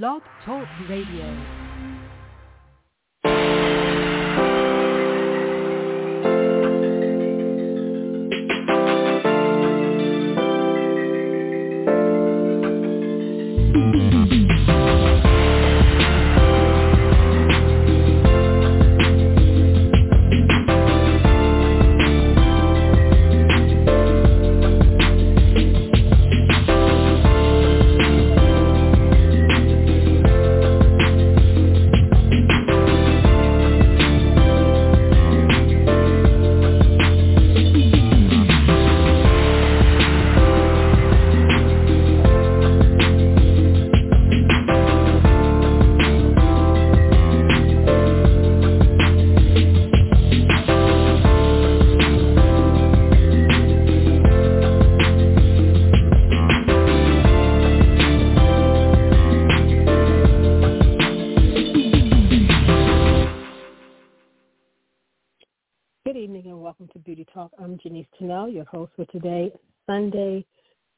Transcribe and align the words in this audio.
Blog 0.00 0.22
Talk 0.46 0.66
Radio. 0.88 1.61
Your 68.52 68.64
host 68.66 68.92
for 68.96 69.06
today, 69.06 69.50
Sunday, 69.86 70.44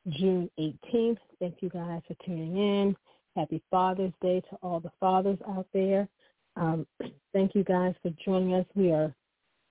June 0.08 0.50
18th. 0.58 1.18
Thank 1.38 1.56
you 1.60 1.68
guys 1.68 2.02
for 2.08 2.16
tuning 2.26 2.56
in. 2.56 2.96
Happy 3.36 3.62
Father's 3.70 4.12
Day 4.20 4.40
to 4.50 4.56
all 4.60 4.80
the 4.80 4.90
fathers 4.98 5.38
out 5.48 5.66
there. 5.72 6.08
Um, 6.56 6.84
thank 7.32 7.54
you 7.54 7.62
guys 7.62 7.94
for 8.02 8.10
joining 8.24 8.54
us. 8.54 8.66
We 8.74 8.90
are 8.90 9.14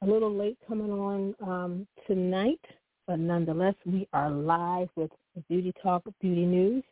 a 0.02 0.06
little 0.06 0.34
late 0.34 0.58
coming 0.66 0.92
on 0.92 1.36
um, 1.42 1.88
tonight, 2.08 2.61
but 3.06 3.20
nonetheless, 3.20 3.76
we 3.86 4.08
are 4.14 4.30
live 4.30 4.88
with 4.95 5.11
Beauty 5.50 5.73
Talk 5.84 6.04
Beauty 6.22 6.45
News. 6.45 6.84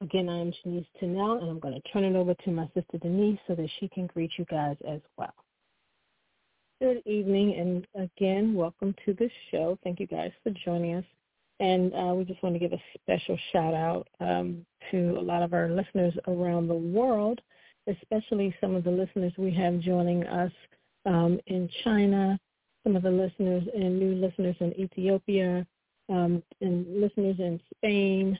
Again, 0.00 0.30
I 0.30 0.40
am 0.40 0.54
Janice 0.64 0.86
Tunnell, 1.02 1.42
and 1.42 1.50
I'm 1.50 1.58
going 1.58 1.74
to 1.74 1.92
turn 1.92 2.04
it 2.04 2.16
over 2.16 2.32
to 2.32 2.50
my 2.50 2.64
sister 2.74 2.96
Denise 3.02 3.38
so 3.46 3.54
that 3.54 3.68
she 3.78 3.88
can 3.88 4.06
greet 4.06 4.30
you 4.38 4.46
guys 4.46 4.76
as 4.88 5.00
well. 5.18 5.34
Good 6.80 7.02
evening, 7.04 7.56
and 7.56 7.86
again, 7.94 8.54
welcome 8.54 8.94
to 9.04 9.12
the 9.12 9.28
show. 9.50 9.78
Thank 9.84 10.00
you 10.00 10.06
guys 10.06 10.32
for 10.42 10.50
joining 10.64 10.94
us. 10.94 11.04
And 11.60 11.92
uh, 11.92 12.14
we 12.14 12.24
just 12.24 12.42
want 12.42 12.54
to 12.54 12.58
give 12.58 12.72
a 12.72 12.82
special 12.94 13.38
shout 13.52 13.74
out 13.74 14.08
um, 14.18 14.64
to 14.90 15.18
a 15.18 15.20
lot 15.20 15.42
of 15.42 15.52
our 15.52 15.68
listeners 15.68 16.14
around 16.26 16.68
the 16.68 16.74
world, 16.74 17.38
especially 17.86 18.56
some 18.62 18.74
of 18.74 18.84
the 18.84 18.90
listeners 18.90 19.30
we 19.36 19.52
have 19.52 19.78
joining 19.80 20.24
us 20.26 20.50
um, 21.04 21.38
in 21.48 21.68
China, 21.84 22.40
some 22.82 22.96
of 22.96 23.02
the 23.02 23.10
listeners 23.10 23.64
and 23.74 23.98
new 23.98 24.14
listeners 24.14 24.56
in 24.60 24.72
Ethiopia, 24.80 25.66
um, 26.08 26.42
and 26.62 26.98
listeners 26.98 27.36
in 27.40 27.60
Spain. 27.76 28.38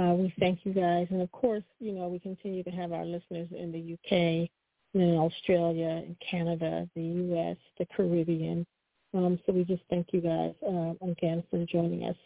Uh, 0.00 0.14
we 0.14 0.32
thank 0.40 0.60
you 0.64 0.72
guys. 0.72 1.08
And 1.10 1.20
of 1.20 1.30
course, 1.32 1.64
you 1.78 1.92
know, 1.92 2.08
we 2.08 2.18
continue 2.18 2.62
to 2.62 2.70
have 2.70 2.92
our 2.92 3.04
listeners 3.04 3.48
in 3.54 3.70
the 3.70 3.92
UK, 3.92 4.48
in 4.94 5.16
Australia, 5.16 6.02
in 6.06 6.16
Canada, 6.28 6.88
the 6.94 7.02
U.S., 7.02 7.56
the 7.78 7.86
Caribbean. 7.96 8.66
Um, 9.14 9.38
so 9.44 9.52
we 9.52 9.64
just 9.64 9.82
thank 9.90 10.08
you 10.12 10.20
guys 10.20 10.54
uh, 10.66 10.92
again 11.06 11.42
for 11.50 11.64
joining 11.66 12.04
us 12.04 12.16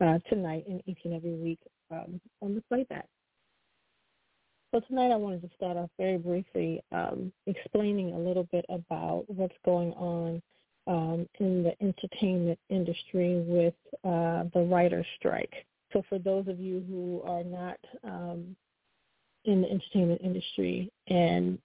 uh, 0.00 0.18
tonight 0.28 0.64
and 0.68 0.82
each 0.86 0.98
and 1.04 1.14
every 1.14 1.34
week 1.34 1.60
um, 1.90 2.20
on 2.40 2.54
the 2.54 2.62
playback. 2.62 3.06
So 4.72 4.80
tonight 4.88 5.12
I 5.12 5.16
wanted 5.16 5.42
to 5.42 5.50
start 5.54 5.76
off 5.76 5.90
very 5.98 6.16
briefly 6.16 6.82
um, 6.92 7.32
explaining 7.46 8.14
a 8.14 8.18
little 8.18 8.48
bit 8.50 8.64
about 8.70 9.24
what's 9.28 9.54
going 9.64 9.92
on 9.92 10.42
um, 10.86 11.28
in 11.40 11.62
the 11.62 11.74
entertainment 11.82 12.58
industry 12.70 13.44
with 13.46 13.74
uh, 14.04 14.44
the 14.54 14.66
writer's 14.68 15.06
strike. 15.18 15.52
So 15.92 16.02
for 16.08 16.18
those 16.18 16.48
of 16.48 16.58
you 16.58 16.82
who 16.88 17.22
are 17.30 17.44
not 17.44 17.78
um, 18.02 18.56
in 19.44 19.62
the 19.62 19.70
entertainment 19.70 20.20
industry 20.22 20.90
and 21.08 21.58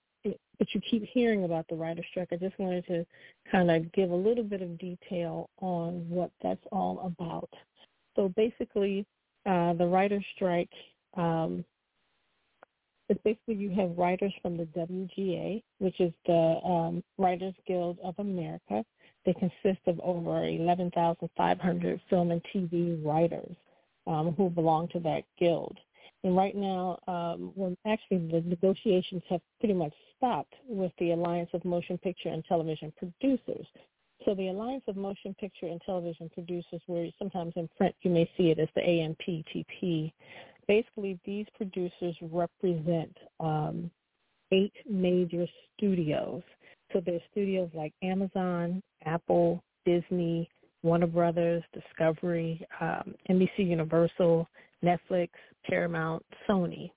but 0.58 0.68
you 0.74 0.82
keep 0.90 1.04
hearing 1.14 1.44
about 1.44 1.68
the 1.70 1.76
writer's 1.76 2.06
strike. 2.10 2.30
I 2.32 2.38
just 2.38 2.58
wanted 2.60 2.86
to 2.88 3.06
kind 3.52 3.70
of 3.70 3.92
give 3.94 4.12
a 4.12 4.16
little 4.16 4.44
bit 4.44 4.62
of 4.62 4.78
detail 4.78 5.50
on 5.60 6.10
what 6.10 6.32
that's 6.42 6.64
all 6.72 7.00
about. 7.06 7.50
So 8.16 8.30
basically, 8.30 9.06
uh, 9.46 9.74
the 9.74 9.86
writer's 9.86 10.26
strike 10.36 10.72
um, 11.16 11.64
is 13.10 13.18
basically 13.24 13.56
you 13.56 13.70
have 13.72 13.98
writers 13.98 14.34
from 14.42 14.58
the 14.58 14.66
WGA, 14.66 15.64
which 15.80 16.00
is 16.00 16.12
the 16.26 16.60
um, 16.66 17.04
Writers 17.18 17.54
Guild 17.66 17.98
of 18.04 18.16
America. 18.18 18.84
They 19.26 19.34
consist 19.34 19.82
of 19.88 20.00
over 20.02 20.46
11,500 20.46 22.02
film 22.10 22.32
and 22.32 22.42
TV 22.54 23.04
writers 23.06 23.56
um, 24.08 24.34
who 24.38 24.50
belong 24.50 24.88
to 24.90 25.00
that 25.02 25.24
guild. 25.38 25.78
And 26.28 26.36
right 26.36 26.58
now, 26.58 27.00
um, 27.08 27.54
well, 27.56 27.74
actually, 27.86 28.18
the 28.18 28.42
negotiations 28.46 29.24
have 29.30 29.40
pretty 29.62 29.74
much 29.74 29.94
stopped 30.18 30.56
with 30.68 30.92
the 31.00 31.12
Alliance 31.12 31.50
of 31.54 31.64
Motion 31.64 31.98
Picture 31.98 32.28
and 32.28 32.44
Television 32.44 32.92
Producers. 32.98 33.66
So 34.26 34.36
the 34.36 34.50
Alliance 34.50 34.84
of 34.90 34.98
Motion 34.98 35.34
Picture 35.40 35.68
and 35.68 35.82
Television 35.86 36.30
Producers, 36.34 36.82
where 36.88 37.08
sometimes 37.18 37.54
in 37.56 37.70
print 37.78 37.96
you 38.02 38.12
may 38.12 38.30
see 38.38 38.50
it 38.50 38.60
as 38.60 38.68
the 38.76 38.82
AMPTP, 38.82 40.12
basically 40.68 41.18
these 41.24 41.46
producers 41.56 42.18
represent 42.22 43.16
um, 43.40 43.90
eight 44.52 44.74
major 44.86 45.48
studios. 45.78 46.42
So 46.92 47.02
there's 47.06 47.22
studios 47.32 47.70
like 47.74 47.94
Amazon, 48.04 48.84
Apple, 49.06 49.64
Disney, 49.86 50.50
Warner 50.84 51.08
Brothers, 51.08 51.64
Discovery, 51.74 52.68
um, 52.82 53.16
NBC 53.30 53.60
Universal, 53.60 54.50
Netflix, 54.84 55.30
Paramount, 55.66 56.24
Sony. 56.48 56.92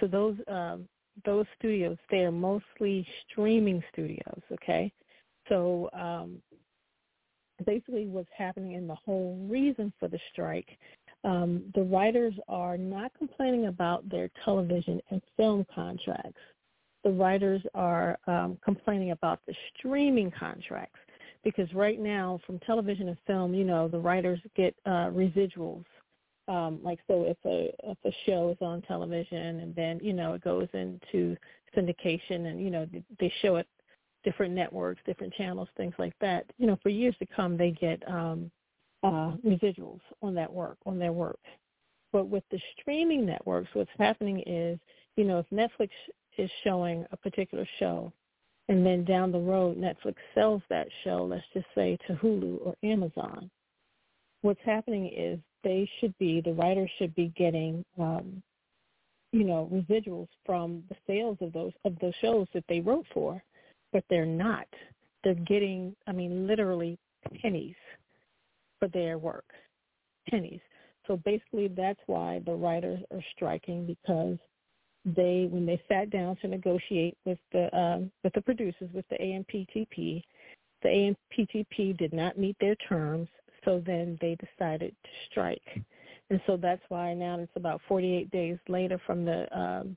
So 0.00 0.06
those 0.06 0.36
um, 0.48 0.88
those 1.24 1.46
studios, 1.58 1.96
they 2.10 2.18
are 2.18 2.32
mostly 2.32 3.06
streaming 3.30 3.82
studios. 3.92 4.42
Okay, 4.52 4.92
so 5.48 5.88
um, 5.92 6.42
basically, 7.64 8.06
what's 8.06 8.28
happening 8.36 8.74
and 8.74 8.88
the 8.88 8.94
whole 8.94 9.36
reason 9.48 9.92
for 9.98 10.08
the 10.08 10.18
strike, 10.32 10.68
um, 11.24 11.62
the 11.74 11.82
writers 11.82 12.34
are 12.48 12.76
not 12.76 13.12
complaining 13.16 13.66
about 13.66 14.08
their 14.08 14.30
television 14.44 15.00
and 15.10 15.22
film 15.36 15.66
contracts. 15.74 16.40
The 17.04 17.10
writers 17.10 17.62
are 17.74 18.18
um, 18.26 18.58
complaining 18.64 19.12
about 19.12 19.40
the 19.46 19.54
streaming 19.78 20.30
contracts 20.38 20.98
because 21.44 21.72
right 21.72 22.00
now, 22.00 22.40
from 22.44 22.58
television 22.60 23.08
and 23.08 23.16
film, 23.26 23.54
you 23.54 23.64
know, 23.64 23.86
the 23.86 23.98
writers 23.98 24.40
get 24.56 24.74
uh, 24.84 25.10
residuals 25.10 25.84
um 26.48 26.78
like 26.82 27.00
so 27.06 27.24
if 27.24 27.36
a 27.44 27.72
if 27.90 27.98
a 28.04 28.12
show 28.24 28.50
is 28.50 28.58
on 28.60 28.82
television 28.82 29.60
and 29.60 29.74
then 29.74 29.98
you 30.02 30.12
know 30.12 30.34
it 30.34 30.44
goes 30.44 30.68
into 30.72 31.36
syndication 31.76 32.46
and 32.46 32.60
you 32.62 32.70
know 32.70 32.86
they 33.18 33.32
show 33.42 33.56
it 33.56 33.66
different 34.24 34.54
networks 34.54 35.00
different 35.06 35.32
channels 35.34 35.68
things 35.76 35.94
like 35.98 36.14
that 36.20 36.44
you 36.58 36.66
know 36.66 36.78
for 36.82 36.88
years 36.88 37.14
to 37.18 37.26
come 37.26 37.56
they 37.56 37.70
get 37.72 38.02
um 38.08 38.50
uh 39.02 39.32
residuals 39.44 40.00
on 40.22 40.34
that 40.34 40.52
work 40.52 40.78
on 40.86 40.98
their 40.98 41.12
work. 41.12 41.38
But 42.12 42.28
with 42.28 42.44
the 42.50 42.60
streaming 42.78 43.26
networks 43.26 43.68
what's 43.74 43.90
happening 43.98 44.42
is 44.46 44.78
you 45.16 45.24
know 45.24 45.38
if 45.38 45.46
netflix 45.50 45.90
is 46.38 46.50
showing 46.64 47.04
a 47.12 47.16
particular 47.16 47.66
show 47.78 48.12
and 48.68 48.84
then 48.84 49.04
down 49.04 49.32
the 49.32 49.38
road 49.38 49.76
netflix 49.76 50.14
sells 50.34 50.62
that 50.70 50.88
show 51.04 51.24
let's 51.24 51.44
just 51.52 51.66
say 51.74 51.98
to 52.06 52.14
hulu 52.14 52.58
or 52.64 52.74
amazon 52.82 53.50
what's 54.42 54.60
happening 54.64 55.10
is 55.14 55.38
they 55.66 55.90
should 55.98 56.16
be, 56.18 56.40
the 56.40 56.52
writers 56.52 56.88
should 56.96 57.12
be 57.16 57.32
getting, 57.36 57.84
um, 57.98 58.40
you 59.32 59.42
know, 59.42 59.68
residuals 59.72 60.28
from 60.44 60.84
the 60.88 60.94
sales 61.08 61.36
of 61.40 61.52
those 61.52 61.72
of 61.84 61.98
those 62.00 62.14
shows 62.20 62.46
that 62.54 62.62
they 62.68 62.78
wrote 62.78 63.04
for, 63.12 63.42
but 63.92 64.04
they're 64.08 64.24
not. 64.24 64.68
They're 65.24 65.34
getting, 65.34 65.96
I 66.06 66.12
mean, 66.12 66.46
literally 66.46 66.96
pennies 67.42 67.74
for 68.78 68.86
their 68.88 69.18
work, 69.18 69.46
pennies. 70.30 70.60
So 71.08 71.16
basically, 71.16 71.66
that's 71.66 72.00
why 72.06 72.42
the 72.46 72.54
writers 72.54 73.00
are 73.10 73.24
striking 73.34 73.86
because 73.86 74.38
they, 75.04 75.48
when 75.50 75.66
they 75.66 75.82
sat 75.88 76.10
down 76.10 76.36
to 76.42 76.48
negotiate 76.48 77.16
with 77.24 77.38
the 77.52 77.76
um, 77.76 78.12
with 78.22 78.34
the 78.34 78.40
producers, 78.40 78.88
with 78.94 79.08
the 79.10 79.16
AMPTP, 79.18 80.22
the 80.82 80.88
AMPTP 81.36 81.98
did 81.98 82.12
not 82.12 82.38
meet 82.38 82.56
their 82.60 82.76
terms 82.88 83.26
so 83.66 83.82
then 83.84 84.16
they 84.22 84.36
decided 84.36 84.94
to 85.02 85.10
strike. 85.30 85.82
And 86.30 86.40
so 86.46 86.56
that's 86.56 86.82
why 86.88 87.12
now 87.12 87.38
it's 87.38 87.52
about 87.54 87.82
48 87.86 88.30
days 88.30 88.56
later 88.68 88.98
from 89.06 89.24
the 89.24 89.46
um, 89.56 89.96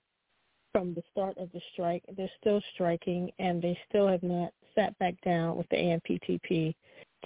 from 0.73 0.93
the 0.93 1.01
start 1.11 1.37
of 1.37 1.51
the 1.53 1.61
strike. 1.73 2.03
They're 2.15 2.29
still 2.39 2.61
striking, 2.73 3.31
and 3.39 3.61
they 3.61 3.77
still 3.87 4.07
have 4.07 4.21
not 4.21 4.51
sat 4.75 4.97
back 4.99 5.15
down 5.23 5.55
with 5.55 5.67
the 5.69 5.77
AMPTP 5.77 6.75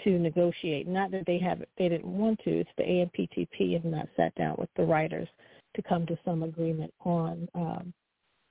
to 0.03 0.09
negotiate. 0.19 0.87
Not 0.87 1.11
that 1.11 1.25
they 1.25 1.39
have 1.39 1.61
they 1.77 1.89
didn't 1.89 2.05
want 2.05 2.39
to. 2.45 2.59
It's 2.59 2.69
the 2.77 2.83
AMPTP 2.83 3.73
have 3.73 3.85
not 3.85 4.07
sat 4.15 4.33
down 4.35 4.55
with 4.57 4.69
the 4.75 4.83
writers 4.83 5.27
to 5.75 5.81
come 5.81 6.05
to 6.05 6.17
some 6.23 6.43
agreement 6.43 6.93
on, 7.03 7.49
um, 7.55 7.93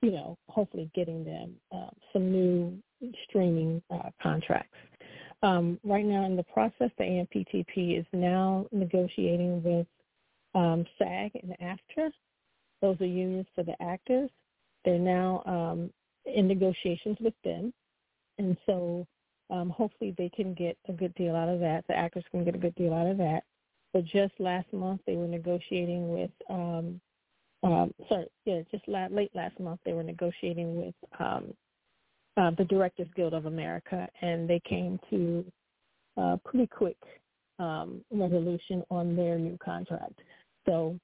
you 0.03 0.11
know, 0.11 0.37
hopefully 0.49 0.91
getting 0.95 1.25
them 1.25 1.55
uh, 1.73 1.91
some 2.13 2.31
new 2.31 2.77
streaming 3.29 3.83
uh, 3.91 4.11
contracts. 4.23 4.77
Um, 5.43 5.81
right 5.83 6.05
now 6.05 6.25
in 6.25 6.37
the 6.37 6.45
process, 6.45 6.91
the 6.99 7.05
AMPTP 7.05 7.99
is 7.99 8.07
now 8.13 8.67
negotiating 8.71 9.63
with 9.63 9.87
um, 10.55 10.85
SAG 10.99 11.33
and 11.35 11.57
AFTRA. 11.61 12.11
Those 12.81 13.01
are 13.01 13.07
unions 13.07 13.47
for 13.55 13.65
the 13.65 13.81
actors. 13.83 14.31
They're 14.85 14.99
now 14.99 15.43
um, 15.47 15.91
in 16.27 16.47
negotiations 16.47 17.17
with 17.21 17.35
them. 17.45 17.73
And 18.39 18.57
so 18.67 19.07
um, 19.51 19.71
hopefully 19.71 20.15
they 20.17 20.29
can 20.29 20.55
get 20.55 20.77
a 20.89 20.93
good 20.93 21.15
deal 21.15 21.35
out 21.37 21.49
of 21.49 21.61
that. 21.61 21.85
The 21.89 21.97
actors 21.97 22.25
can 22.31 22.45
get 22.45 22.55
a 22.55 22.59
good 22.59 22.75
deal 22.75 22.95
out 22.95 23.07
of 23.07 23.19
that. 23.19 23.43
But 23.93 24.05
just 24.05 24.33
last 24.39 24.73
month 24.73 25.01
they 25.07 25.17
were 25.17 25.29
negotiating 25.29 26.13
with, 26.13 26.31
um, 26.49 27.01
um, 27.63 27.93
sorry, 28.09 28.27
yeah, 28.45 28.63
just 28.71 28.87
la- 28.89 29.09
late 29.11 29.31
last 29.35 29.59
month 29.61 29.81
they 29.85 29.93
were 29.93 30.03
negotiating 30.03 30.77
with 30.77 30.95
um, 31.19 31.53
uh, 32.37 32.51
the 32.57 32.65
Directors 32.65 33.09
Guild 33.15 33.35
of 33.35 33.47
America, 33.47 34.09
and 34.21 34.49
they 34.49 34.61
came 34.69 34.99
to 35.11 35.45
a 36.17 36.39
pretty 36.45 36.67
quick 36.67 36.97
um, 37.59 38.05
resolution 38.11 38.83
on 38.91 39.17
their 39.17 39.39
new 39.39 39.59
contract. 39.63 40.19
So 40.67 40.99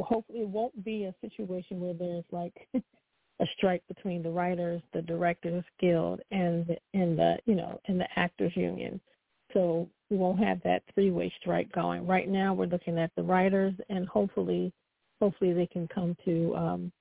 hopefully 0.00 0.40
it 0.40 0.48
won't 0.48 0.84
be 0.84 1.04
a 1.04 1.14
situation 1.20 1.80
where 1.80 1.94
there's 1.94 2.24
like 2.30 2.54
a 2.74 3.46
strike 3.56 3.82
between 3.88 4.22
the 4.22 4.30
writers, 4.30 4.82
the 4.92 5.02
directors 5.02 5.64
guild, 5.80 6.20
and 6.30 6.66
the, 6.66 6.76
and 6.94 7.18
the 7.18 7.36
you 7.46 7.54
know 7.54 7.80
and 7.86 8.00
the 8.00 8.06
actors 8.16 8.52
union. 8.54 9.00
So 9.52 9.88
we 10.10 10.16
won't 10.16 10.40
have 10.40 10.60
that 10.64 10.82
three-way 10.94 11.32
strike 11.40 11.72
going. 11.72 12.06
Right 12.06 12.28
now, 12.28 12.52
we're 12.52 12.66
looking 12.66 12.98
at 12.98 13.10
the 13.16 13.22
writers, 13.22 13.74
and 13.88 14.06
hopefully, 14.06 14.72
hopefully 15.20 15.54
they 15.54 15.66
can 15.66 15.88
come 15.88 16.16
to 16.24 16.54
um, 16.54 16.92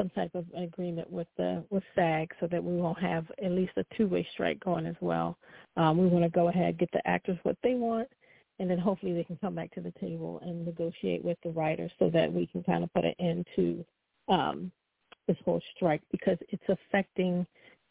some 0.00 0.10
type 0.10 0.34
of 0.34 0.46
agreement 0.56 1.10
with 1.10 1.26
the 1.36 1.62
with 1.68 1.82
SAG, 1.94 2.32
so 2.40 2.46
that 2.46 2.62
we 2.62 2.74
won't 2.74 2.98
have 3.00 3.26
at 3.44 3.52
least 3.52 3.72
a 3.76 3.84
two-way 3.96 4.26
strike 4.32 4.58
going 4.60 4.86
as 4.86 4.96
well. 5.00 5.36
Um, 5.76 5.98
we 5.98 6.06
want 6.06 6.24
to 6.24 6.30
go 6.30 6.48
ahead 6.48 6.78
get 6.78 6.90
the 6.92 7.06
actors 7.06 7.38
what 7.42 7.56
they 7.62 7.74
want, 7.74 8.08
and 8.58 8.70
then 8.70 8.78
hopefully 8.78 9.12
they 9.12 9.24
can 9.24 9.36
come 9.36 9.54
back 9.54 9.70
to 9.72 9.80
the 9.80 9.92
table 10.00 10.40
and 10.42 10.64
negotiate 10.64 11.22
with 11.22 11.36
the 11.44 11.50
writers 11.50 11.92
so 11.98 12.08
that 12.10 12.32
we 12.32 12.46
can 12.46 12.62
kind 12.62 12.82
of 12.82 12.92
put 12.94 13.04
an 13.04 13.14
end 13.18 13.46
to 13.56 13.84
um, 14.28 14.72
this 15.28 15.36
whole 15.44 15.60
strike 15.76 16.02
because 16.10 16.38
it's 16.48 16.62
affecting 16.68 17.46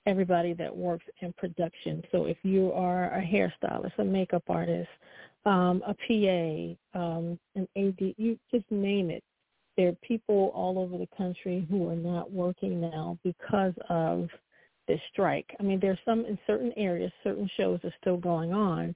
everybody 0.05 0.53
that 0.53 0.75
works 0.75 1.05
in 1.21 1.31
production. 1.33 2.03
So 2.11 2.25
if 2.25 2.37
you 2.43 2.71
are 2.73 3.13
a 3.13 3.21
hairstylist, 3.21 3.99
a 3.99 4.03
makeup 4.03 4.43
artist, 4.49 4.89
um, 5.45 5.83
a 5.85 5.93
PA, 5.93 6.99
um, 6.99 7.39
an 7.55 7.67
AD, 7.77 8.15
you 8.17 8.39
just 8.51 8.69
name 8.71 9.11
it. 9.11 9.23
There 9.79 9.87
are 9.87 10.05
people 10.05 10.51
all 10.53 10.77
over 10.77 10.97
the 10.97 11.07
country 11.15 11.65
who 11.69 11.87
are 11.87 11.95
not 11.95 12.29
working 12.29 12.81
now 12.81 13.17
because 13.23 13.71
of 13.87 14.27
this 14.89 14.99
strike. 15.09 15.45
I 15.57 15.63
mean, 15.63 15.79
there's 15.79 15.97
some 16.03 16.25
in 16.25 16.37
certain 16.45 16.73
areas, 16.75 17.13
certain 17.23 17.49
shows 17.55 17.79
are 17.85 17.93
still 18.01 18.17
going 18.17 18.51
on, 18.51 18.93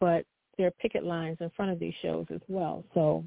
but 0.00 0.24
there 0.58 0.66
are 0.66 0.72
picket 0.72 1.04
lines 1.04 1.36
in 1.38 1.50
front 1.50 1.70
of 1.70 1.78
these 1.78 1.94
shows 2.02 2.26
as 2.34 2.40
well. 2.48 2.82
So 2.94 3.22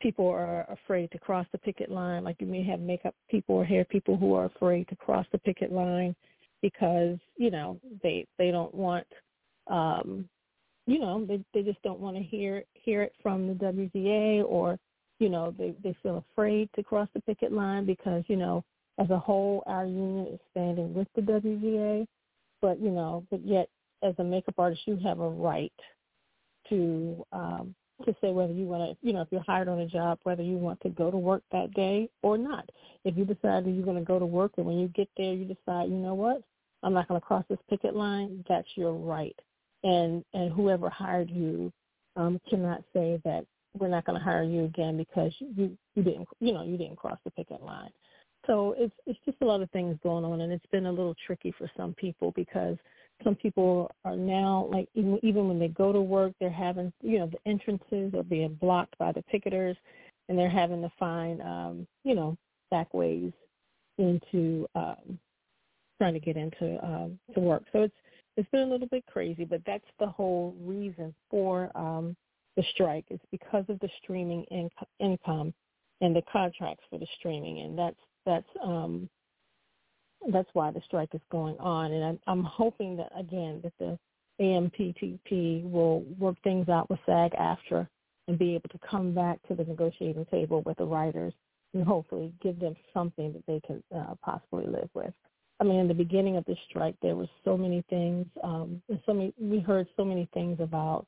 people 0.00 0.28
are 0.28 0.70
afraid 0.70 1.10
to 1.10 1.18
cross 1.18 1.48
the 1.50 1.58
picket 1.58 1.90
line. 1.90 2.22
Like 2.22 2.36
you 2.38 2.46
may 2.46 2.62
have 2.62 2.78
makeup 2.78 3.16
people 3.28 3.56
or 3.56 3.64
hair 3.64 3.84
people 3.84 4.16
who 4.16 4.34
are 4.34 4.44
afraid 4.44 4.86
to 4.90 4.94
cross 4.94 5.26
the 5.32 5.38
picket 5.38 5.72
line 5.72 6.14
because 6.62 7.18
you 7.36 7.50
know 7.50 7.80
they 8.04 8.24
they 8.38 8.52
don't 8.52 8.72
want 8.72 9.06
um 9.66 10.28
you 10.86 11.00
know 11.00 11.24
they 11.26 11.44
they 11.52 11.62
just 11.62 11.82
don't 11.82 11.98
want 11.98 12.16
to 12.16 12.22
hear 12.22 12.62
hear 12.74 13.02
it 13.02 13.14
from 13.20 13.48
the 13.48 13.54
WGA 13.54 14.44
or 14.44 14.78
you 15.18 15.28
know 15.28 15.54
they 15.58 15.74
they 15.82 15.94
feel 16.02 16.24
afraid 16.32 16.68
to 16.74 16.82
cross 16.82 17.08
the 17.14 17.20
picket 17.22 17.52
line 17.52 17.86
because 17.86 18.24
you 18.28 18.36
know 18.36 18.64
as 18.98 19.10
a 19.10 19.18
whole 19.18 19.62
our 19.66 19.86
union 19.86 20.26
is 20.32 20.40
standing 20.50 20.92
with 20.94 21.08
the 21.14 21.22
WGA 21.22 22.06
but 22.60 22.80
you 22.80 22.90
know 22.90 23.24
but 23.30 23.44
yet 23.44 23.68
as 24.02 24.14
a 24.18 24.24
makeup 24.24 24.54
artist 24.58 24.82
you 24.86 24.96
have 24.96 25.20
a 25.20 25.28
right 25.28 25.72
to 26.68 27.24
um 27.32 27.74
to 28.04 28.14
say 28.20 28.30
whether 28.30 28.52
you 28.52 28.66
want 28.66 28.82
to, 28.82 29.06
you 29.06 29.12
know, 29.12 29.22
if 29.22 29.28
you're 29.30 29.42
hired 29.42 29.68
on 29.68 29.80
a 29.80 29.86
job, 29.86 30.18
whether 30.22 30.42
you 30.42 30.56
want 30.56 30.80
to 30.82 30.88
go 30.88 31.10
to 31.10 31.16
work 31.16 31.42
that 31.50 31.74
day 31.74 32.08
or 32.22 32.38
not. 32.38 32.68
If 33.04 33.16
you 33.16 33.24
decide 33.24 33.64
that 33.64 33.70
you're 33.70 33.84
going 33.84 33.98
to 33.98 34.04
go 34.04 34.18
to 34.18 34.26
work 34.26 34.52
and 34.56 34.66
when 34.66 34.78
you 34.78 34.88
get 34.88 35.08
there 35.16 35.32
you 35.32 35.44
decide, 35.44 35.88
you 35.88 35.96
know 35.96 36.14
what, 36.14 36.42
I'm 36.82 36.92
not 36.92 37.08
going 37.08 37.20
to 37.20 37.26
cross 37.26 37.44
this 37.48 37.58
picket 37.68 37.96
line, 37.96 38.44
that's 38.48 38.68
your 38.76 38.92
right. 38.92 39.36
And 39.84 40.24
and 40.34 40.52
whoever 40.52 40.88
hired 40.90 41.30
you 41.30 41.72
um, 42.16 42.40
cannot 42.48 42.82
say 42.92 43.20
that 43.24 43.46
we're 43.78 43.88
not 43.88 44.04
going 44.04 44.18
to 44.18 44.24
hire 44.24 44.42
you 44.42 44.64
again 44.64 44.96
because 44.96 45.32
you 45.38 45.76
you 45.94 46.02
didn't, 46.02 46.28
you 46.40 46.52
know, 46.52 46.64
you 46.64 46.76
didn't 46.76 46.96
cross 46.96 47.18
the 47.24 47.30
picket 47.30 47.62
line. 47.62 47.90
So 48.46 48.74
it's 48.78 48.94
it's 49.06 49.18
just 49.24 49.38
a 49.42 49.44
lot 49.44 49.62
of 49.62 49.70
things 49.70 49.98
going 50.02 50.24
on, 50.24 50.40
and 50.40 50.52
it's 50.52 50.66
been 50.72 50.86
a 50.86 50.92
little 50.92 51.14
tricky 51.26 51.54
for 51.56 51.70
some 51.76 51.94
people 51.94 52.32
because 52.36 52.76
some 53.24 53.34
people 53.34 53.90
are 54.04 54.16
now 54.16 54.68
like 54.70 54.88
even, 54.94 55.18
even 55.22 55.48
when 55.48 55.58
they 55.58 55.68
go 55.68 55.92
to 55.92 56.00
work 56.00 56.32
they're 56.40 56.50
having 56.50 56.92
you 57.02 57.18
know 57.18 57.26
the 57.26 57.50
entrances 57.50 58.14
are 58.14 58.22
being 58.22 58.54
blocked 58.60 58.96
by 58.98 59.12
the 59.12 59.24
picketers 59.32 59.76
and 60.28 60.38
they're 60.38 60.48
having 60.48 60.82
to 60.82 60.92
find 60.98 61.40
um 61.42 61.86
you 62.04 62.14
know 62.14 62.36
back 62.70 62.92
ways 62.94 63.32
into 63.98 64.66
um 64.74 65.18
trying 65.98 66.14
to 66.14 66.20
get 66.20 66.36
into 66.36 66.78
um 66.84 67.18
to 67.34 67.40
work 67.40 67.64
so 67.72 67.82
it's 67.82 67.94
it's 68.36 68.48
been 68.50 68.68
a 68.68 68.70
little 68.70 68.88
bit 68.88 69.04
crazy 69.06 69.44
but 69.44 69.60
that's 69.66 69.84
the 69.98 70.06
whole 70.06 70.54
reason 70.60 71.14
for 71.30 71.70
um 71.74 72.16
the 72.58 72.64
strike 72.74 73.06
it's 73.08 73.24
because 73.30 73.64
of 73.70 73.78
the 73.80 73.88
streaming 74.02 74.44
in- 74.50 74.70
income 75.00 75.54
and 76.02 76.14
the 76.14 76.22
contracts 76.30 76.84
for 76.90 76.98
the 76.98 77.06
streaming 77.18 77.60
and 77.60 77.78
that's 77.78 77.96
that's 78.26 78.48
um 78.62 79.08
that's 80.32 80.48
why 80.52 80.70
the 80.70 80.80
strike 80.86 81.10
is 81.14 81.20
going 81.30 81.56
on. 81.58 81.92
And 81.92 82.04
I'm, 82.04 82.20
I'm 82.26 82.44
hoping 82.44 82.96
that, 82.96 83.10
again, 83.18 83.60
that 83.62 83.72
the 83.78 83.98
AMPTP 84.40 85.70
will 85.70 86.00
work 86.18 86.36
things 86.42 86.68
out 86.68 86.90
with 86.90 86.98
SAG-AFTRA 87.06 87.88
and 88.28 88.38
be 88.38 88.54
able 88.54 88.68
to 88.70 88.78
come 88.88 89.14
back 89.14 89.38
to 89.48 89.54
the 89.54 89.64
negotiating 89.64 90.26
table 90.30 90.62
with 90.66 90.76
the 90.78 90.84
writers 90.84 91.32
and 91.74 91.84
hopefully 91.84 92.32
give 92.42 92.58
them 92.60 92.76
something 92.92 93.32
that 93.32 93.44
they 93.46 93.60
can 93.66 93.82
uh, 93.94 94.14
possibly 94.22 94.66
live 94.66 94.90
with. 94.94 95.12
I 95.60 95.64
mean, 95.64 95.80
in 95.80 95.88
the 95.88 95.94
beginning 95.94 96.36
of 96.36 96.44
the 96.44 96.56
strike, 96.68 96.94
there 97.02 97.16
were 97.16 97.28
so 97.44 97.56
many 97.56 97.84
things. 97.90 98.26
Um, 98.44 98.80
so 99.06 99.12
many, 99.12 99.34
we 99.40 99.58
heard 99.58 99.88
so 99.96 100.04
many 100.04 100.28
things 100.32 100.58
about 100.60 101.06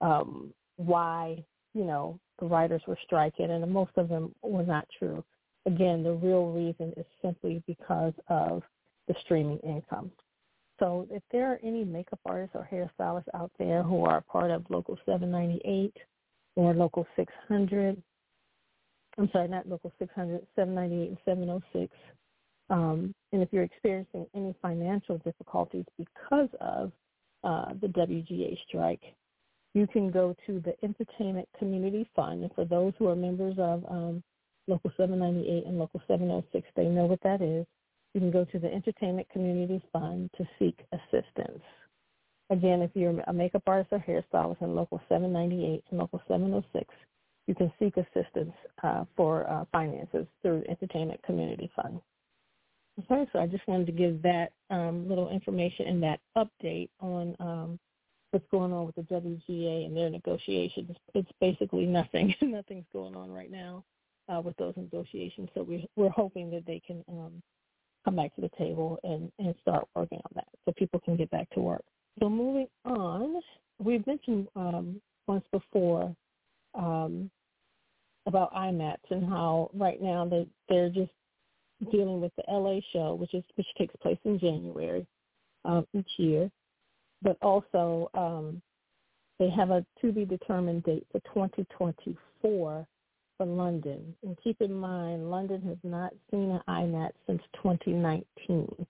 um, 0.00 0.52
why, 0.78 1.44
you 1.74 1.84
know, 1.84 2.18
the 2.40 2.46
writers 2.46 2.82
were 2.86 2.98
striking, 3.04 3.50
and 3.50 3.70
most 3.70 3.92
of 3.96 4.08
them 4.08 4.34
were 4.42 4.64
not 4.64 4.88
true 4.98 5.22
again, 5.68 6.02
the 6.02 6.12
real 6.12 6.46
reason 6.46 6.92
is 6.96 7.04
simply 7.22 7.62
because 7.66 8.14
of 8.28 8.62
the 9.06 9.14
streaming 9.24 9.58
income. 9.58 10.10
So 10.78 11.06
if 11.10 11.22
there 11.30 11.50
are 11.52 11.60
any 11.62 11.84
makeup 11.84 12.20
artists 12.24 12.56
or 12.56 12.68
hairstylists 12.70 13.28
out 13.34 13.50
there 13.58 13.82
who 13.82 14.04
are 14.04 14.20
part 14.20 14.50
of 14.50 14.64
Local 14.70 14.96
798 15.06 15.94
or 16.56 16.72
Local 16.74 17.06
600, 17.16 18.02
I'm 19.18 19.30
sorry, 19.32 19.48
not 19.48 19.68
Local 19.68 19.92
600, 19.98 20.46
798 20.56 21.08
and 21.08 21.18
706, 21.24 21.92
um, 22.70 23.14
and 23.32 23.42
if 23.42 23.48
you're 23.50 23.64
experiencing 23.64 24.26
any 24.34 24.54
financial 24.62 25.18
difficulties 25.18 25.84
because 25.96 26.48
of 26.60 26.92
uh, 27.44 27.72
the 27.80 27.88
WGA 27.88 28.56
strike, 28.68 29.02
you 29.78 29.86
can 29.86 30.10
go 30.10 30.34
to 30.46 30.60
the 30.60 30.74
Entertainment 30.84 31.48
Community 31.58 32.08
Fund. 32.16 32.42
And 32.42 32.52
for 32.54 32.64
those 32.64 32.92
who 32.98 33.08
are 33.08 33.16
members 33.16 33.54
of 33.58 33.84
um, 33.88 34.22
Local 34.68 34.92
798 34.96 35.66
and 35.66 35.78
Local 35.78 36.00
706. 36.06 36.68
They 36.76 36.84
know 36.84 37.06
what 37.06 37.22
that 37.22 37.40
is. 37.40 37.66
You 38.14 38.20
can 38.20 38.30
go 38.30 38.44
to 38.44 38.58
the 38.58 38.72
Entertainment 38.72 39.28
Community 39.30 39.82
Fund 39.92 40.30
to 40.36 40.46
seek 40.58 40.78
assistance. 40.92 41.62
Again, 42.50 42.82
if 42.82 42.90
you're 42.94 43.18
a 43.26 43.32
makeup 43.32 43.62
artist 43.66 43.92
or 43.92 43.98
hairstylist 43.98 44.62
in 44.62 44.74
Local 44.74 45.00
798 45.08 45.84
and 45.90 45.98
Local 45.98 46.20
706, 46.28 46.94
you 47.46 47.54
can 47.54 47.72
seek 47.78 47.94
assistance 47.96 48.52
uh, 48.82 49.04
for 49.16 49.48
uh, 49.50 49.64
finances 49.72 50.26
through 50.42 50.60
the 50.60 50.70
Entertainment 50.70 51.22
Community 51.22 51.70
Fund. 51.74 52.00
Okay, 52.98 53.30
so 53.32 53.38
I 53.38 53.46
just 53.46 53.66
wanted 53.68 53.86
to 53.86 53.92
give 53.92 54.22
that 54.22 54.52
um, 54.70 55.08
little 55.08 55.30
information 55.30 55.86
and 55.86 56.02
that 56.02 56.20
update 56.36 56.90
on 57.00 57.36
um, 57.38 57.78
what's 58.30 58.46
going 58.50 58.72
on 58.72 58.86
with 58.86 58.94
the 58.94 59.02
WGA 59.02 59.86
and 59.86 59.96
their 59.96 60.10
negotiations. 60.10 60.96
It's 61.14 61.30
basically 61.40 61.86
nothing. 61.86 62.34
Nothing's 62.42 62.86
going 62.92 63.16
on 63.16 63.30
right 63.32 63.50
now 63.50 63.84
uh, 64.28 64.40
with 64.40 64.56
those 64.56 64.74
negotiations. 64.76 65.48
So 65.54 65.62
we, 65.62 65.88
we're 65.96 66.10
hoping 66.10 66.50
that 66.50 66.66
they 66.66 66.80
can 66.86 67.02
um, 67.08 67.42
come 68.04 68.16
back 68.16 68.34
to 68.34 68.40
the 68.40 68.50
table 68.58 68.98
and, 69.02 69.32
and 69.38 69.54
start 69.62 69.86
working 69.94 70.18
on 70.18 70.32
that 70.34 70.48
so 70.64 70.72
people 70.72 71.00
can 71.00 71.16
get 71.16 71.30
back 71.30 71.48
to 71.50 71.60
work. 71.60 71.84
So 72.20 72.28
moving 72.28 72.68
on, 72.84 73.40
we've 73.78 74.06
mentioned 74.06 74.48
um, 74.56 75.00
once 75.26 75.44
before 75.52 76.14
um, 76.74 77.30
about 78.26 78.52
IMATs 78.54 79.10
and 79.10 79.26
how 79.26 79.70
right 79.74 80.02
now 80.02 80.26
they, 80.26 80.46
they're 80.68 80.90
just 80.90 81.10
dealing 81.90 82.20
with 82.20 82.32
the 82.36 82.44
LA 82.52 82.80
show, 82.92 83.14
which 83.14 83.34
is 83.34 83.44
which 83.54 83.66
takes 83.76 83.94
place 84.02 84.18
in 84.24 84.38
January 84.38 85.06
um, 85.64 85.86
each 85.94 86.10
year, 86.16 86.50
but 87.22 87.36
also 87.42 88.10
um, 88.14 88.62
they 89.38 89.50
have 89.50 89.70
a 89.70 89.84
to 90.00 90.12
be 90.12 90.24
determined 90.24 90.84
date 90.84 91.06
for 91.12 91.20
2024 91.34 92.86
for 93.38 93.46
London. 93.46 94.14
And 94.22 94.36
keep 94.42 94.60
in 94.60 94.72
mind, 94.72 95.30
London 95.30 95.62
has 95.62 95.78
not 95.82 96.12
seen 96.30 96.50
an 96.50 96.60
IMAT 96.68 97.10
since 97.26 97.40
2019. 97.62 98.86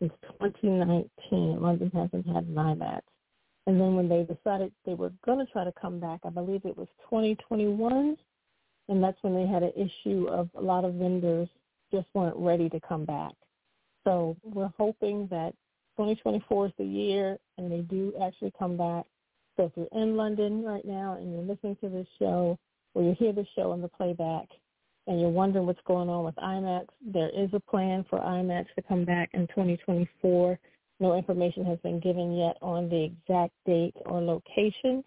Since 0.00 0.12
2019, 0.40 1.60
London 1.60 1.90
hasn't 1.94 2.26
had 2.26 2.44
an 2.44 2.54
IMAT. 2.54 3.00
And 3.66 3.80
then 3.80 3.94
when 3.94 4.08
they 4.08 4.24
decided 4.24 4.72
they 4.86 4.94
were 4.94 5.12
going 5.24 5.44
to 5.44 5.52
try 5.52 5.64
to 5.64 5.72
come 5.80 6.00
back, 6.00 6.20
I 6.24 6.30
believe 6.30 6.62
it 6.64 6.76
was 6.76 6.88
2021, 7.10 8.16
and 8.88 9.04
that's 9.04 9.18
when 9.22 9.34
they 9.34 9.46
had 9.46 9.62
an 9.62 9.72
issue 9.76 10.26
of 10.28 10.48
a 10.54 10.60
lot 10.60 10.84
of 10.84 10.94
vendors 10.94 11.48
just 11.92 12.06
weren't 12.14 12.36
ready 12.36 12.68
to 12.70 12.80
come 12.80 13.04
back. 13.04 13.32
So 14.04 14.36
we're 14.42 14.72
hoping 14.78 15.28
that 15.30 15.52
2024 15.98 16.66
is 16.66 16.72
the 16.78 16.84
year 16.84 17.38
and 17.58 17.72
they 17.72 17.80
do 17.80 18.12
actually 18.22 18.52
come 18.56 18.76
back. 18.76 19.04
So 19.56 19.64
if 19.64 19.72
you're 19.74 20.00
in 20.00 20.16
London 20.16 20.62
right 20.62 20.84
now 20.84 21.16
and 21.18 21.32
you're 21.32 21.42
listening 21.42 21.76
to 21.82 21.88
this 21.88 22.06
show 22.20 22.56
or 22.94 23.02
you 23.02 23.16
hear 23.18 23.32
the 23.32 23.44
show 23.56 23.72
on 23.72 23.82
the 23.82 23.88
playback 23.88 24.46
and 25.08 25.20
you're 25.20 25.28
wondering 25.28 25.66
what's 25.66 25.80
going 25.88 26.08
on 26.08 26.24
with 26.24 26.36
IMATS, 26.36 26.86
there 27.04 27.30
is 27.30 27.50
a 27.52 27.58
plan 27.58 28.04
for 28.08 28.20
IMATS 28.20 28.68
to 28.76 28.82
come 28.82 29.04
back 29.04 29.30
in 29.34 29.48
2024. 29.48 30.56
No 31.00 31.16
information 31.16 31.64
has 31.64 31.80
been 31.80 31.98
given 31.98 32.36
yet 32.36 32.56
on 32.62 32.88
the 32.88 33.02
exact 33.02 33.54
date 33.66 33.96
or 34.06 34.22
location. 34.22 35.02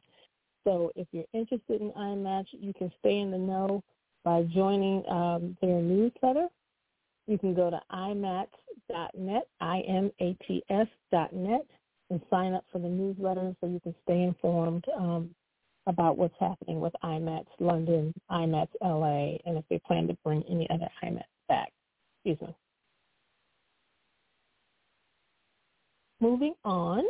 So 0.65 0.91
if 0.97 1.07
you're 1.13 1.23
interested 1.33 1.79
in 1.79 1.91
IMATS, 1.91 2.47
you 2.51 2.73
can 2.73 2.91
stay 2.99 3.19
in 3.19 3.31
the 3.31 3.37
know 3.37 3.81
by 4.25 4.43
joining 4.53 5.07
um, 5.07 5.55
their 5.61 5.81
newsletter 5.81 6.47
you 7.27 7.37
can 7.37 7.53
go 7.53 7.69
to 7.69 7.79
imats.net, 7.93 9.47
I-M-A-T-S 9.59 10.87
dot 11.11 11.33
net, 11.33 11.65
and 12.09 12.21
sign 12.29 12.53
up 12.53 12.65
for 12.71 12.79
the 12.79 12.89
newsletter 12.89 13.55
so 13.59 13.67
you 13.67 13.79
can 13.79 13.95
stay 14.03 14.23
informed 14.23 14.85
um, 14.97 15.29
about 15.87 16.17
what's 16.17 16.35
happening 16.39 16.79
with 16.79 16.93
IMATS 17.03 17.47
London, 17.59 18.13
IMATS 18.29 18.69
LA, 18.81 19.37
and 19.45 19.57
if 19.57 19.63
they 19.69 19.79
plan 19.79 20.07
to 20.07 20.17
bring 20.23 20.43
any 20.49 20.69
other 20.69 20.89
IMATS 21.03 21.23
back. 21.47 21.71
Excuse 22.25 22.47
me. 22.47 22.55
Moving 26.19 26.53
on, 26.63 27.03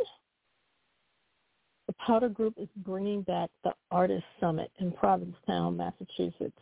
the 1.86 1.92
Powder 2.06 2.30
Group 2.30 2.54
is 2.56 2.68
bringing 2.76 3.22
back 3.22 3.50
the 3.62 3.74
Artist 3.90 4.24
Summit 4.40 4.70
in 4.78 4.92
Provincetown, 4.92 5.76
Massachusetts. 5.76 6.58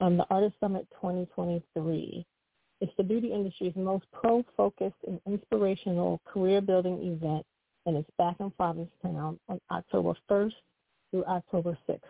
Um, 0.00 0.16
the 0.16 0.26
Artist 0.28 0.56
Summit 0.58 0.88
2023. 1.00 2.26
It's 2.84 2.92
the 2.98 3.02
beauty 3.02 3.32
industry's 3.32 3.74
most 3.76 4.04
pro-focused 4.12 5.04
and 5.06 5.18
inspirational 5.26 6.20
career-building 6.26 6.98
event, 7.02 7.46
and 7.86 7.96
it's 7.96 8.10
back 8.18 8.36
in 8.40 8.50
Provincetown 8.50 9.40
on 9.48 9.58
October 9.70 10.12
1st 10.30 10.52
through 11.10 11.24
October 11.24 11.78
6th. 11.88 12.00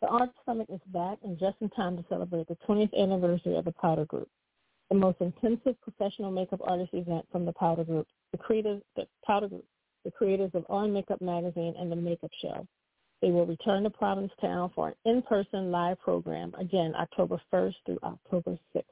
The 0.00 0.06
Art 0.06 0.30
Summit 0.46 0.68
is 0.70 0.78
back 0.92 1.18
and 1.24 1.36
just 1.36 1.56
in 1.60 1.68
time 1.70 1.96
to 1.96 2.04
celebrate 2.08 2.46
the 2.46 2.56
20th 2.68 2.96
anniversary 2.96 3.56
of 3.56 3.64
the 3.64 3.72
Powder 3.72 4.04
Group, 4.04 4.28
the 4.88 4.94
most 4.94 5.20
intensive 5.20 5.74
professional 5.80 6.30
makeup 6.30 6.60
artist 6.62 6.90
event 6.92 7.26
from 7.32 7.44
the 7.44 7.52
Powder 7.52 7.82
Group, 7.82 8.06
the 8.30 8.38
creators, 8.38 8.80
the 8.94 9.04
Powder 9.26 9.48
Group, 9.48 9.64
the 10.04 10.12
creators 10.12 10.52
of 10.54 10.64
On 10.68 10.92
Makeup 10.92 11.20
Magazine 11.20 11.74
and 11.76 11.90
The 11.90 11.96
Makeup 11.96 12.30
Show. 12.40 12.68
They 13.20 13.32
will 13.32 13.46
return 13.46 13.82
to 13.82 13.90
Provincetown 13.90 14.70
for 14.76 14.90
an 14.90 14.94
in-person 15.06 15.72
live 15.72 15.98
program, 15.98 16.54
again, 16.56 16.94
October 16.96 17.40
1st 17.52 17.74
through 17.84 17.98
October 18.04 18.56
6th. 18.76 18.84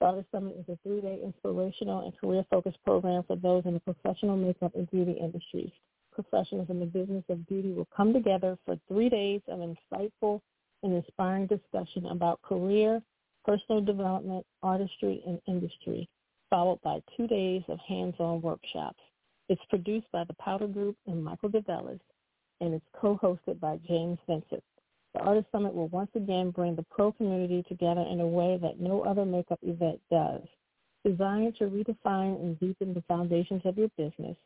Daughter 0.00 0.24
Summit 0.30 0.56
is 0.58 0.68
a 0.68 0.78
three-day 0.82 1.20
inspirational 1.24 2.04
and 2.04 2.16
career-focused 2.18 2.78
program 2.84 3.24
for 3.26 3.36
those 3.36 3.64
in 3.66 3.74
the 3.74 3.80
professional 3.80 4.36
makeup 4.36 4.74
and 4.76 4.88
beauty 4.90 5.12
industries. 5.12 5.72
Professionals 6.12 6.70
in 6.70 6.78
the 6.78 6.86
business 6.86 7.24
of 7.28 7.46
beauty 7.48 7.72
will 7.72 7.88
come 7.96 8.12
together 8.12 8.56
for 8.64 8.78
three 8.88 9.08
days 9.08 9.40
of 9.48 9.58
insightful 9.58 10.40
and 10.82 10.94
inspiring 10.94 11.46
discussion 11.46 12.06
about 12.06 12.40
career, 12.42 13.02
personal 13.44 13.80
development, 13.80 14.46
artistry, 14.62 15.22
and 15.26 15.40
industry, 15.46 16.08
followed 16.48 16.80
by 16.82 17.00
two 17.16 17.26
days 17.26 17.62
of 17.68 17.78
hands-on 17.80 18.40
workshops. 18.40 19.00
It's 19.48 19.64
produced 19.68 20.06
by 20.12 20.24
the 20.24 20.34
Powder 20.34 20.68
Group 20.68 20.96
and 21.06 21.24
Michael 21.24 21.50
DeVellis, 21.50 22.00
and 22.60 22.74
it's 22.74 22.86
co-hosted 23.00 23.58
by 23.58 23.78
James 23.88 24.18
Vincent. 24.28 24.62
The 25.14 25.20
Artist 25.20 25.46
Summit 25.50 25.74
will 25.74 25.88
once 25.88 26.10
again 26.14 26.50
bring 26.50 26.76
the 26.76 26.84
pro 26.90 27.12
community 27.12 27.64
together 27.68 28.02
in 28.02 28.20
a 28.20 28.26
way 28.26 28.58
that 28.60 28.80
no 28.80 29.02
other 29.02 29.24
makeup 29.24 29.58
event 29.62 30.00
does. 30.10 30.42
Designed 31.04 31.56
to 31.56 31.64
redefine 31.64 32.40
and 32.42 32.60
deepen 32.60 32.92
the 32.92 33.02
foundations 33.08 33.62
of 33.64 33.78
your 33.78 33.88
business, 33.96 34.36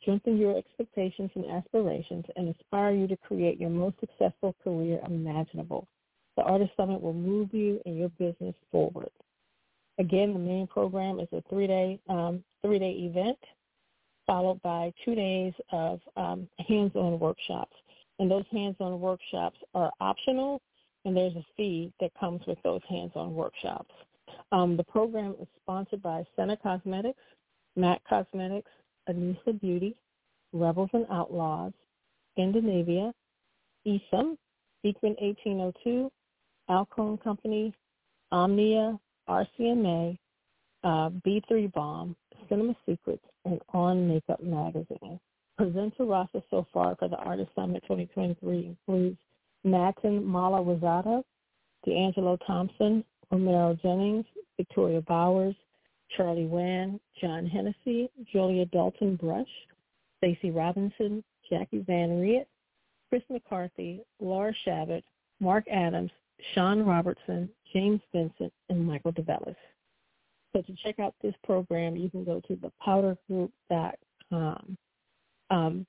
strengthen 0.00 0.36
your 0.36 0.56
expectations 0.56 1.30
and 1.34 1.46
aspirations, 1.46 2.24
and 2.36 2.48
inspire 2.48 2.92
you 2.92 3.06
to 3.06 3.16
create 3.16 3.60
your 3.60 3.70
most 3.70 4.00
successful 4.00 4.56
career 4.64 5.00
imaginable. 5.06 5.86
The 6.36 6.42
Artist 6.42 6.72
Summit 6.76 7.00
will 7.00 7.14
move 7.14 7.54
you 7.54 7.80
and 7.86 7.96
your 7.96 8.08
business 8.10 8.54
forward. 8.72 9.10
Again, 9.98 10.32
the 10.32 10.38
main 10.38 10.66
program 10.66 11.20
is 11.20 11.28
a 11.32 11.42
three-day 11.48 12.00
um, 12.08 12.42
three-day 12.62 12.90
event, 12.90 13.38
followed 14.26 14.60
by 14.62 14.92
two 15.04 15.14
days 15.14 15.52
of 15.72 16.00
um, 16.16 16.48
hands-on 16.66 17.18
workshops 17.18 17.74
and 18.18 18.30
those 18.30 18.44
hands-on 18.50 19.00
workshops 19.00 19.58
are 19.74 19.92
optional, 20.00 20.60
and 21.04 21.16
there's 21.16 21.36
a 21.36 21.44
fee 21.56 21.92
that 22.00 22.10
comes 22.18 22.40
with 22.46 22.58
those 22.64 22.80
hands-on 22.88 23.34
workshops. 23.34 23.94
Um, 24.52 24.76
the 24.76 24.84
program 24.84 25.34
is 25.40 25.48
sponsored 25.62 26.02
by 26.02 26.24
Senna 26.36 26.56
Cosmetics, 26.56 27.20
MAC 27.76 28.02
Cosmetics, 28.08 28.70
Anisa 29.08 29.58
Beauty, 29.60 29.94
Rebels 30.52 30.90
and 30.92 31.06
Outlaws, 31.10 31.72
Skindinavia, 32.36 33.12
ESOM, 33.86 34.36
Beekman 34.82 35.16
1802, 35.20 36.10
Alcone 36.70 37.18
Company, 37.18 37.74
Omnia, 38.32 38.98
RCMA, 39.28 40.16
uh, 40.84 41.10
B3 41.26 41.72
Balm, 41.72 42.16
Cinema 42.48 42.74
Secrets, 42.86 43.24
and 43.44 43.60
On 43.72 44.08
Makeup 44.08 44.42
Magazine. 44.42 45.20
Presenter 45.58 46.04
roster 46.04 46.40
so 46.50 46.64
far 46.72 46.94
for 46.96 47.08
the 47.08 47.16
Artist 47.16 47.50
Summit 47.56 47.82
2023 47.82 48.66
includes 48.66 49.18
Matin 49.64 50.22
Maulawizada, 50.22 51.24
D'Angelo 51.84 52.38
Thompson, 52.46 53.04
Romero 53.32 53.76
Jennings, 53.82 54.24
Victoria 54.56 55.00
Bowers, 55.02 55.56
Charlie 56.16 56.46
Wan, 56.46 57.00
John 57.20 57.44
Hennessy, 57.44 58.08
Julia 58.32 58.66
Dalton 58.66 59.16
Brush, 59.16 59.48
Stacey 60.18 60.52
Robinson, 60.52 61.24
Jackie 61.50 61.82
Van 61.86 62.20
Riet, 62.20 62.46
Chris 63.08 63.22
McCarthy, 63.28 64.00
Laura 64.20 64.54
Shabbat, 64.64 65.02
Mark 65.40 65.64
Adams, 65.68 66.12
Sean 66.54 66.84
Robertson, 66.84 67.48
James 67.72 68.00
Vincent, 68.12 68.52
and 68.68 68.86
Michael 68.86 69.12
DeVellis. 69.12 69.56
So 70.54 70.62
to 70.62 70.72
check 70.84 71.00
out 71.00 71.16
this 71.20 71.34
program, 71.44 71.96
you 71.96 72.10
can 72.10 72.24
go 72.24 72.40
to 72.46 72.56
thepowdergroup.com. 72.86 74.78
Um, 75.50 75.86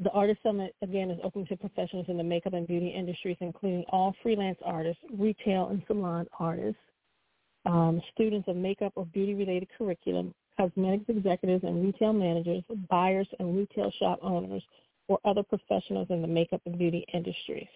the 0.00 0.10
Artist 0.10 0.40
Summit, 0.42 0.74
again, 0.82 1.10
is 1.10 1.20
open 1.22 1.46
to 1.46 1.56
professionals 1.56 2.06
in 2.08 2.16
the 2.16 2.24
makeup 2.24 2.52
and 2.52 2.66
beauty 2.66 2.88
industries, 2.88 3.36
including 3.40 3.84
all 3.88 4.14
freelance 4.22 4.58
artists, 4.64 5.02
retail 5.16 5.68
and 5.68 5.82
salon 5.86 6.26
artists, 6.38 6.80
um, 7.64 8.02
students 8.12 8.48
of 8.48 8.56
makeup 8.56 8.92
or 8.96 9.06
beauty-related 9.06 9.68
curriculum, 9.78 10.34
cosmetics 10.56 11.04
executives 11.08 11.64
and 11.64 11.84
retail 11.84 12.12
managers, 12.12 12.62
buyers 12.90 13.28
and 13.38 13.56
retail 13.56 13.90
shop 13.98 14.18
owners, 14.22 14.62
or 15.08 15.18
other 15.24 15.42
professionals 15.42 16.08
in 16.10 16.22
the 16.22 16.28
makeup 16.28 16.60
and 16.66 16.78
beauty 16.78 17.04
industries. 17.14 17.68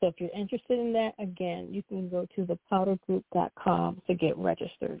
So 0.00 0.08
if 0.08 0.14
you're 0.18 0.30
interested 0.30 0.78
in 0.78 0.92
that, 0.94 1.12
again, 1.18 1.68
you 1.70 1.82
can 1.82 2.08
go 2.08 2.26
to 2.34 2.58
thepowdergroup.com 2.72 4.02
to 4.06 4.14
get 4.14 4.36
registered 4.38 5.00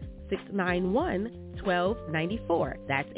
818-691-1294. 0.31 2.75
That's 2.87 3.09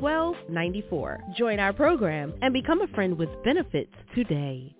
818-691-1294. 0.00 1.36
Join 1.36 1.58
our 1.58 1.72
program 1.72 2.34
and 2.42 2.52
become 2.52 2.82
a 2.82 2.86
friend 2.88 3.16
with 3.16 3.30
benefits 3.44 3.94
today. 4.14 4.74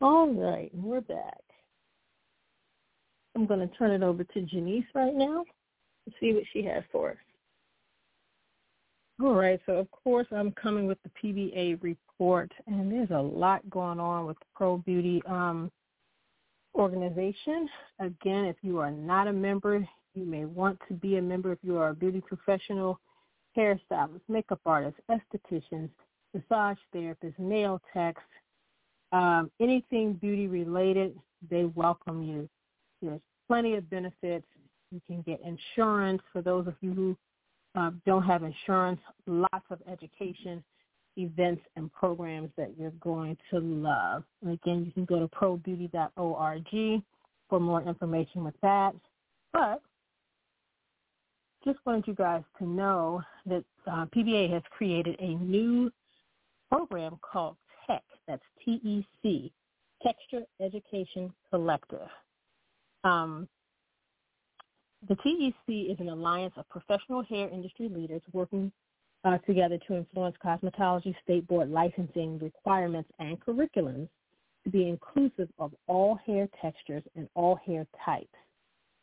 All 0.00 0.32
right, 0.32 0.70
we're 0.74 1.00
back. 1.00 1.40
I'm 3.34 3.46
going 3.46 3.60
to 3.60 3.74
turn 3.76 3.90
it 3.90 4.02
over 4.02 4.22
to 4.22 4.42
Janice 4.42 4.84
right 4.94 5.14
now 5.14 5.44
to 6.06 6.12
see 6.20 6.34
what 6.34 6.44
she 6.52 6.62
has 6.64 6.84
for 6.92 7.12
us. 7.12 7.16
All 9.22 9.34
right, 9.34 9.60
so 9.64 9.74
of 9.74 9.88
course 9.90 10.26
I'm 10.32 10.52
coming 10.52 10.86
with 10.86 10.98
the 11.04 11.10
PBA 11.22 11.82
report, 11.82 12.50
and 12.66 12.90
there's 12.90 13.10
a 13.10 13.20
lot 13.20 13.68
going 13.70 14.00
on 14.00 14.26
with 14.26 14.36
Pro 14.54 14.78
Beauty 14.78 15.22
um, 15.26 15.70
organization. 16.74 17.68
Again, 18.00 18.44
if 18.44 18.56
you 18.62 18.78
are 18.78 18.90
not 18.90 19.28
a 19.28 19.32
member, 19.32 19.86
you 20.14 20.24
may 20.24 20.44
want 20.44 20.78
to 20.88 20.94
be 20.94 21.16
a 21.16 21.22
member 21.22 21.52
if 21.52 21.58
you 21.62 21.76
are 21.78 21.90
a 21.90 21.94
beauty 21.94 22.20
professional, 22.20 23.00
hairstylist, 23.56 24.20
makeup 24.28 24.60
artist, 24.66 24.96
estheticians, 25.10 25.90
massage 26.32 26.78
therapist, 26.92 27.38
nail 27.38 27.80
techs, 27.92 28.22
um, 29.12 29.50
anything 29.60 30.14
beauty 30.14 30.48
related, 30.48 31.16
they 31.50 31.64
welcome 31.64 32.22
you. 32.22 32.48
There's 33.00 33.20
plenty 33.46 33.74
of 33.74 33.88
benefits. 33.90 34.46
You 34.90 35.00
can 35.06 35.22
get 35.22 35.40
insurance 35.42 36.22
for 36.32 36.42
those 36.42 36.66
of 36.66 36.74
you 36.80 36.92
who 36.92 37.16
uh, 37.76 37.90
don't 38.06 38.22
have 38.22 38.42
insurance, 38.42 39.00
lots 39.26 39.64
of 39.70 39.78
education, 39.90 40.62
events, 41.16 41.62
and 41.76 41.92
programs 41.92 42.50
that 42.56 42.72
you're 42.78 42.90
going 43.00 43.36
to 43.50 43.60
love. 43.60 44.24
And 44.42 44.52
again, 44.52 44.84
you 44.84 44.92
can 44.92 45.04
go 45.04 45.20
to 45.20 45.28
probeauty.org 45.28 47.02
for 47.48 47.60
more 47.60 47.82
information 47.82 48.44
with 48.44 48.54
that. 48.62 48.94
But 49.52 49.80
just 51.64 51.78
wanted 51.86 52.06
you 52.06 52.14
guys 52.14 52.42
to 52.58 52.66
know 52.66 53.22
that 53.46 53.64
uh, 53.86 54.06
PBA 54.14 54.52
has 54.52 54.62
created 54.70 55.16
a 55.18 55.34
new 55.36 55.90
program 56.70 57.18
called 57.22 57.56
TEC. 57.86 58.02
That's 58.26 58.42
T-E-C, 58.64 59.52
Texture 60.02 60.44
Education 60.60 61.32
Collective. 61.50 62.08
Um, 63.04 63.48
the 65.08 65.16
TEC 65.16 65.54
is 65.68 65.96
an 66.00 66.08
alliance 66.08 66.54
of 66.56 66.68
professional 66.68 67.22
hair 67.22 67.48
industry 67.48 67.88
leaders 67.88 68.22
working 68.32 68.72
uh, 69.24 69.38
together 69.38 69.78
to 69.86 69.96
influence 69.96 70.36
cosmetology 70.44 71.14
state 71.22 71.46
board 71.48 71.70
licensing 71.70 72.38
requirements 72.38 73.10
and 73.18 73.40
curriculums 73.40 74.08
to 74.64 74.70
be 74.70 74.88
inclusive 74.88 75.48
of 75.58 75.72
all 75.86 76.18
hair 76.26 76.48
textures 76.60 77.02
and 77.16 77.28
all 77.34 77.58
hair 77.66 77.86
types. 78.04 78.28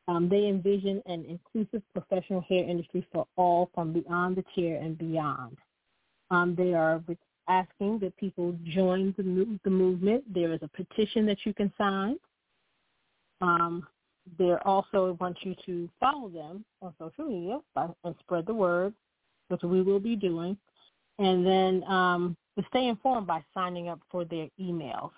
Um, 0.08 0.28
they 0.30 0.48
envision 0.48 1.02
an 1.06 1.26
inclusive 1.28 1.84
professional 1.94 2.42
hair 2.42 2.64
industry 2.64 3.06
for 3.12 3.28
all 3.36 3.70
from 3.74 3.94
beyond 3.94 4.36
the 4.36 4.44
chair 4.56 4.82
and 4.82 4.98
beyond. 4.98 5.58
Um, 6.32 6.56
they 6.56 6.74
are 6.74 7.02
asking 7.48 8.00
that 8.00 8.16
people 8.18 8.56
join 8.64 9.14
the, 9.18 9.60
the 9.64 9.70
movement. 9.70 10.24
There 10.34 10.54
is 10.54 10.60
a 10.64 10.68
petition 10.70 11.26
that 11.28 11.38
you 11.46 11.54
can 11.54 11.72
sign. 11.78 12.18
Um, 13.42 13.88
they 14.38 14.54
also 14.66 15.18
want 15.20 15.38
you 15.42 15.56
to 15.66 15.90
follow 16.00 16.30
them 16.30 16.64
on 16.82 16.94
social 17.00 17.26
media 17.26 17.60
and 18.04 18.16
spread 18.20 18.46
the 18.46 18.54
word, 18.54 18.94
which 19.52 19.64
we 19.64 19.82
will 19.82 20.00
be 20.00 20.16
doing. 20.16 20.58
And 21.20 21.46
then 21.46 21.84
um, 21.84 22.38
to 22.58 22.66
stay 22.70 22.88
informed 22.88 23.28
by 23.28 23.44
signing 23.54 23.90
up 23.90 24.00
for 24.10 24.26
their 24.26 24.48
emails. 24.60 25.12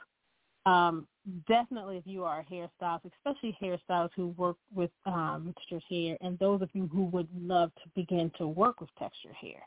Um, 0.65 1.07
definitely 1.47 1.97
if 1.97 2.03
you 2.05 2.23
are 2.23 2.39
a 2.39 2.53
hairstylist, 2.53 3.11
especially 3.17 3.57
hairstylists 3.61 4.11
who 4.15 4.27
work 4.29 4.57
with 4.73 4.91
um, 5.05 5.53
textured 5.57 5.83
hair 5.89 6.17
and 6.21 6.37
those 6.39 6.61
of 6.61 6.69
you 6.73 6.89
who 6.91 7.05
would 7.05 7.27
love 7.37 7.71
to 7.83 7.89
begin 7.95 8.31
to 8.37 8.47
work 8.47 8.81
with 8.81 8.89
textured 8.97 9.35
hair, 9.39 9.61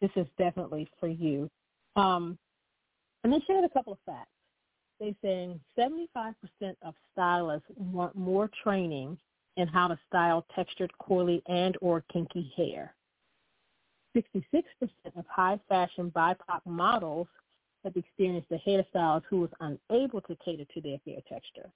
this 0.00 0.10
is 0.16 0.26
definitely 0.38 0.88
for 1.00 1.08
you. 1.08 1.50
Um, 1.96 2.38
and 3.24 3.32
they 3.32 3.40
shared 3.46 3.64
a 3.64 3.70
couple 3.70 3.94
of 3.94 3.98
facts 4.04 4.30
they 4.98 5.14
saying 5.22 5.60
75% 5.78 6.34
of 6.82 6.94
stylists 7.12 7.68
want 7.76 8.16
more 8.16 8.50
training 8.62 9.18
in 9.56 9.68
how 9.68 9.88
to 9.88 9.98
style 10.06 10.46
textured, 10.54 10.90
coily, 11.00 11.42
and 11.46 11.76
or 11.80 12.02
kinky 12.12 12.52
hair. 12.56 12.94
66% 14.16 14.62
of 15.16 15.26
high 15.28 15.60
fashion 15.68 16.10
BIPOC 16.14 16.60
models 16.64 17.28
have 17.84 17.96
experienced 17.96 18.50
a 18.50 18.58
hairstylist 18.68 19.24
who 19.28 19.40
was 19.40 19.50
unable 19.60 20.20
to 20.22 20.36
cater 20.44 20.64
to 20.74 20.80
their 20.80 20.98
hair 21.06 21.20
texture. 21.28 21.70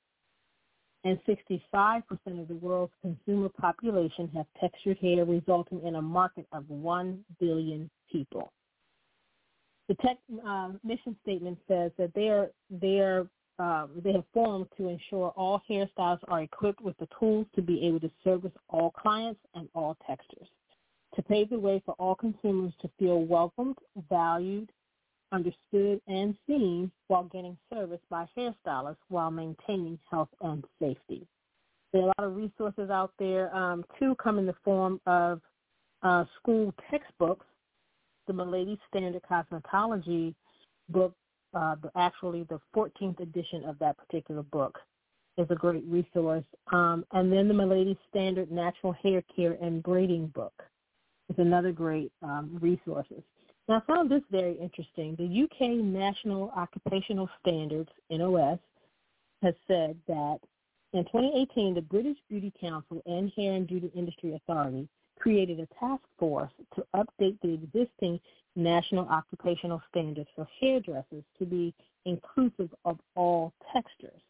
And 1.05 1.19
65% 1.27 2.03
of 2.41 2.49
the 2.49 2.57
world's 2.57 2.93
consumer 3.01 3.49
population 3.49 4.31
have 4.35 4.47
textured 4.61 4.99
hair, 4.99 5.25
resulting 5.25 5.83
in 5.87 5.95
a 5.97 6.03
market 6.03 6.47
of 6.53 6.69
1 6.69 7.25
billion 7.39 7.91
people. 8.11 8.53
The 9.89 9.95
TEC 9.95 10.19
uh, 10.47 10.71
mission 10.85 11.17
statement 11.23 11.59
says 11.67 11.91
that 11.99 12.15
they 12.15 12.29
are 12.29 12.51
they 12.71 13.01
are 13.01 13.27
um, 13.59 13.91
they 14.05 14.13
have 14.13 14.25
formed 14.33 14.67
to 14.77 14.89
ensure 14.89 15.31
all 15.37 15.61
hairstyles 15.69 16.21
are 16.29 16.43
equipped 16.43 16.81
with 16.81 16.97
the 16.99 17.09
tools 17.19 17.47
to 17.55 17.61
be 17.61 17.87
able 17.87 18.01
to 18.01 18.11
service 18.25 18.53
all 18.69 18.91
clients 18.91 19.41
and 19.55 19.69
all 19.75 19.97
textures, 20.07 20.49
to 21.15 21.23
pave 21.23 21.51
the 21.51 21.59
way 21.59 21.83
for 21.85 21.95
all 21.99 22.15
consumers 22.15 22.73
to 22.83 22.91
feel 22.99 23.23
welcomed, 23.25 23.77
valued, 24.09 24.71
understood, 25.33 26.01
and 26.07 26.37
seen 26.47 26.91
while 27.09 27.25
getting 27.25 27.57
service 27.73 28.01
by 28.09 28.27
hairstylists 28.37 28.97
while 29.09 29.31
maintaining 29.31 29.99
health 30.11 30.29
and 30.41 30.65
safety. 30.81 31.27
There 31.93 32.03
are 32.03 32.05
a 32.05 32.07
lot 32.09 32.31
of 32.31 32.37
resources 32.37 32.91
out 32.91 33.13
there. 33.19 33.55
Um, 33.55 33.85
two 33.99 34.15
come 34.23 34.39
in 34.39 34.47
the 34.47 34.55
form 34.65 35.01
of 35.07 35.41
uh, 36.03 36.25
school 36.41 36.73
textbooks 36.91 37.47
the 38.31 38.33
Milady 38.33 38.79
Standard 38.89 39.23
Cosmetology 39.29 40.35
book, 40.89 41.13
uh, 41.53 41.75
actually 41.97 42.45
the 42.45 42.61
14th 42.77 43.19
edition 43.19 43.65
of 43.65 43.77
that 43.81 43.97
particular 43.99 44.45
book 44.45 44.79
is 45.37 45.49
a 45.51 45.55
great 45.57 45.85
resource. 45.87 46.45
Um, 46.73 47.05
and 47.13 47.33
then 47.33 47.49
the 47.49 47.55
Milady 47.55 47.99
Standard 48.09 48.53
Natural 48.53 48.93
Hair 49.03 49.25
Care 49.35 49.57
and 49.61 49.83
Braiding 49.83 50.29
book 50.29 50.53
is 51.31 51.39
another 51.39 51.73
great 51.73 52.13
um, 52.23 52.59
resource. 52.61 53.07
Now, 53.69 53.83
I 53.83 53.93
found 53.93 54.11
this 54.11 54.23
very 54.31 54.55
interesting. 54.55 55.15
The 55.17 55.45
UK 55.45 55.71
National 55.85 56.53
Occupational 56.57 57.29
Standards, 57.41 57.89
NOS, 58.11 58.59
has 59.43 59.55
said 59.67 59.97
that 60.09 60.39
in 60.93 61.05
2018, 61.05 61.75
the 61.75 61.83
British 61.83 62.17
Beauty 62.29 62.53
Council 62.61 63.01
and 63.07 63.33
Hair 63.37 63.55
and 63.55 63.67
Beauty 63.67 63.93
Industry 63.95 64.35
Authority 64.35 64.89
created 65.19 65.61
a 65.61 65.67
task 65.79 66.03
force 66.19 66.51
to 66.75 66.85
update 66.95 67.39
the 67.43 67.55
existing 67.55 68.19
national 68.57 69.07
occupational 69.09 69.81
standards 69.89 70.29
for 70.35 70.49
hairdressers 70.61 71.23
to 71.39 71.45
be 71.45 71.73
inclusive 72.07 72.71
of 72.85 72.99
all 73.15 73.53
textures. 73.73 74.21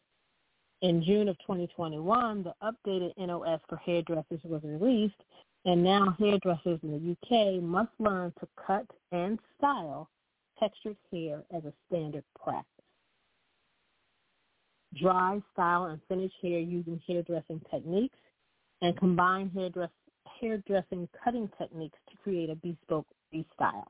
In 0.81 1.03
June 1.03 1.27
of 1.27 1.37
2021, 1.39 2.43
the 2.43 2.53
updated 2.61 3.13
NOS 3.17 3.59
for 3.67 3.77
hairdressers 3.77 4.41
was 4.43 4.61
released, 4.63 5.23
and 5.65 5.83
now 5.83 6.15
hairdressers 6.19 6.79
in 6.83 6.91
the 6.91 7.11
UK 7.11 7.61
must 7.61 7.91
learn 7.99 8.33
to 8.39 8.47
cut 8.65 8.85
and 9.11 9.37
style 9.57 10.09
textured 10.59 10.97
hair 11.11 11.43
as 11.55 11.63
a 11.65 11.73
standard 11.87 12.23
practice. 12.41 12.65
Dry, 14.99 15.41
style, 15.53 15.85
and 15.85 16.01
finish 16.07 16.33
hair 16.41 16.59
using 16.59 17.01
hairdressing 17.07 17.61
techniques 17.71 18.17
and 18.81 18.97
combine 18.97 19.49
hairdress 19.53 19.89
hairdressing 20.39 21.07
cutting 21.23 21.49
techniques 21.57 21.97
to 22.09 22.17
create 22.17 22.49
a 22.49 22.55
bespoke 22.55 23.07
freestyle. 23.33 23.85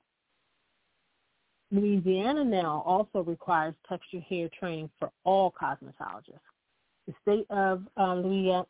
Louisiana 1.72 2.44
now 2.44 2.84
also 2.86 3.24
requires 3.24 3.74
textured 3.88 4.24
hair 4.24 4.50
training 4.60 4.90
for 5.00 5.12
all 5.24 5.54
cosmetologists. 5.60 6.51
The 7.08 7.14
state 7.22 7.48
of 7.50 7.84
uh, 7.98 8.14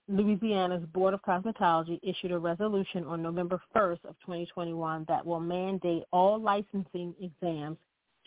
Louisiana's 0.08 0.86
Board 0.94 1.14
of 1.14 1.22
Cosmetology 1.22 2.00
issued 2.02 2.32
a 2.32 2.40
resolution 2.40 3.04
on 3.04 3.22
November 3.22 3.62
1st 3.76 4.06
of 4.06 4.16
2021 4.22 5.06
that 5.10 5.26
will 5.26 5.42
mandate 5.42 6.04
all 6.12 6.40
licensing 6.40 7.14
exams 7.22 7.78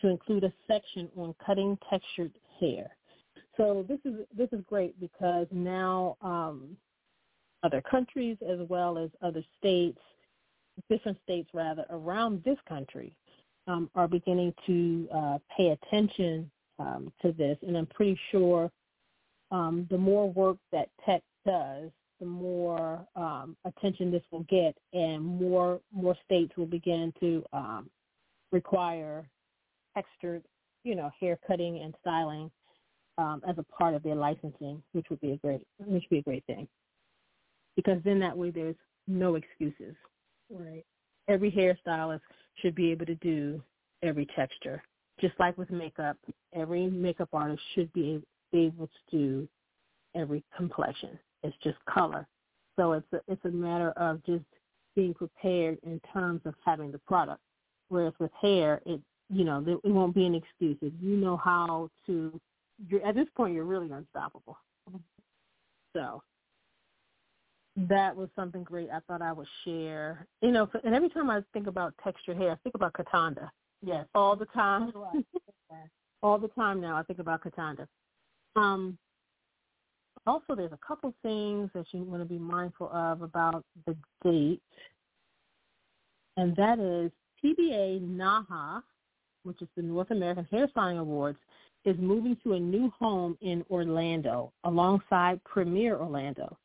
to 0.01 0.09
include 0.09 0.43
a 0.43 0.53
section 0.67 1.09
on 1.17 1.33
cutting 1.43 1.77
textured 1.89 2.31
hair. 2.59 2.95
So 3.57 3.85
this 3.87 3.99
is 4.05 4.25
this 4.37 4.49
is 4.51 4.63
great 4.67 4.99
because 4.99 5.47
now 5.51 6.17
um, 6.21 6.77
other 7.63 7.81
countries 7.81 8.37
as 8.47 8.59
well 8.69 8.97
as 8.97 9.09
other 9.21 9.43
states, 9.57 9.99
different 10.89 11.17
states 11.23 11.49
rather, 11.53 11.85
around 11.89 12.43
this 12.43 12.57
country 12.67 13.15
um, 13.67 13.89
are 13.95 14.07
beginning 14.07 14.53
to 14.67 15.07
uh, 15.13 15.37
pay 15.55 15.69
attention 15.69 16.51
um, 16.79 17.11
to 17.21 17.31
this. 17.31 17.57
And 17.65 17.77
I'm 17.77 17.87
pretty 17.87 18.19
sure 18.31 18.69
um, 19.51 19.87
the 19.89 19.97
more 19.97 20.31
work 20.31 20.57
that 20.71 20.89
TEC 21.05 21.21
does, 21.45 21.91
the 22.19 22.25
more 22.25 23.05
um, 23.15 23.55
attention 23.65 24.11
this 24.11 24.23
will 24.31 24.45
get, 24.49 24.75
and 24.93 25.23
more 25.23 25.79
more 25.93 26.15
states 26.25 26.53
will 26.57 26.65
begin 26.65 27.13
to 27.19 27.43
um, 27.53 27.89
require 28.51 29.27
extra, 29.97 30.41
you 30.83 30.95
know, 30.95 31.11
hair 31.19 31.37
cutting 31.45 31.79
and 31.79 31.93
styling 32.01 32.49
um, 33.17 33.41
as 33.47 33.57
a 33.57 33.63
part 33.63 33.95
of 33.95 34.03
their 34.03 34.15
licensing, 34.15 34.81
which 34.93 35.07
would 35.09 35.21
be 35.21 35.31
a 35.31 35.37
great 35.37 35.61
which 35.79 36.03
would 36.03 36.09
be 36.09 36.19
a 36.19 36.23
great 36.23 36.45
thing. 36.45 36.67
Because 37.75 37.99
then 38.05 38.19
that 38.19 38.37
way 38.37 38.51
there's 38.51 38.75
no 39.07 39.35
excuses. 39.35 39.95
Right. 40.49 40.85
Every 41.27 41.51
hairstylist 41.51 42.21
should 42.61 42.75
be 42.75 42.91
able 42.91 43.05
to 43.07 43.15
do 43.15 43.61
every 44.01 44.27
texture. 44.35 44.81
Just 45.19 45.33
like 45.39 45.57
with 45.57 45.69
makeup, 45.71 46.17
every 46.53 46.87
makeup 46.87 47.29
artist 47.33 47.61
should 47.73 47.91
be 47.93 48.21
able 48.55 48.87
to 48.87 49.17
do 49.17 49.47
every 50.15 50.43
complexion. 50.55 51.19
It's 51.43 51.55
just 51.63 51.77
color. 51.85 52.27
So 52.77 52.93
it's 52.93 53.07
a, 53.13 53.21
it's 53.27 53.43
a 53.45 53.49
matter 53.49 53.91
of 53.91 54.23
just 54.25 54.43
being 54.95 55.13
prepared 55.13 55.77
in 55.83 55.99
terms 56.13 56.41
of 56.45 56.55
having 56.65 56.91
the 56.91 56.99
product. 56.99 57.41
Whereas 57.89 58.13
with 58.19 58.31
hair, 58.41 58.81
it 58.85 58.99
you 59.29 59.43
know 59.43 59.63
it 59.67 59.89
won't 59.89 60.15
be 60.15 60.25
an 60.25 60.35
excuse. 60.35 60.77
If 60.81 60.93
you 60.99 61.17
know 61.17 61.37
how 61.37 61.89
to, 62.07 62.39
you're, 62.89 63.05
at 63.05 63.15
this 63.15 63.27
point 63.35 63.53
you're 63.53 63.63
really 63.63 63.91
unstoppable. 63.91 64.57
So 65.93 66.21
that 67.75 68.15
was 68.15 68.29
something 68.35 68.63
great. 68.63 68.89
I 68.91 68.99
thought 69.07 69.21
I 69.21 69.31
would 69.31 69.47
share. 69.63 70.27
You 70.41 70.51
know, 70.51 70.69
and 70.83 70.95
every 70.95 71.09
time 71.09 71.29
I 71.29 71.41
think 71.53 71.67
about 71.67 71.93
textured 72.03 72.37
hair, 72.37 72.51
I 72.51 72.55
think 72.63 72.75
about 72.75 72.93
Katanda. 72.93 73.49
Yes, 73.81 74.05
all 74.15 74.35
the 74.35 74.45
time. 74.45 74.91
all 76.23 76.37
the 76.39 76.47
time 76.49 76.81
now, 76.81 76.97
I 76.97 77.03
think 77.03 77.19
about 77.19 77.43
Katanda. 77.43 77.87
Um, 78.55 78.97
also, 80.27 80.55
there's 80.55 80.71
a 80.71 80.79
couple 80.85 81.13
things 81.21 81.69
that 81.73 81.85
you 81.91 82.03
want 82.03 82.21
to 82.21 82.25
be 82.25 82.39
mindful 82.39 82.89
of 82.91 83.21
about 83.21 83.63
the 83.85 83.95
date, 84.23 84.61
and 86.37 86.55
that 86.55 86.79
is 86.79 87.11
PBA 87.43 88.01
NAHA, 88.01 88.81
which 89.43 89.61
is 89.61 89.67
the 89.75 89.83
North 89.83 90.09
American 90.09 90.47
Hairstyling 90.51 90.99
Awards, 90.99 91.37
is 91.85 91.95
moving 91.99 92.35
to 92.43 92.53
a 92.53 92.59
new 92.59 92.91
home 92.97 93.37
in 93.41 93.63
Orlando 93.69 94.51
alongside 94.63 95.43
Premier 95.43 95.97
Orlando, 95.99 96.57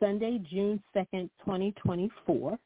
Sunday, 0.00 0.38
June 0.50 0.82
2nd, 0.94 1.30
2024. 1.44 2.58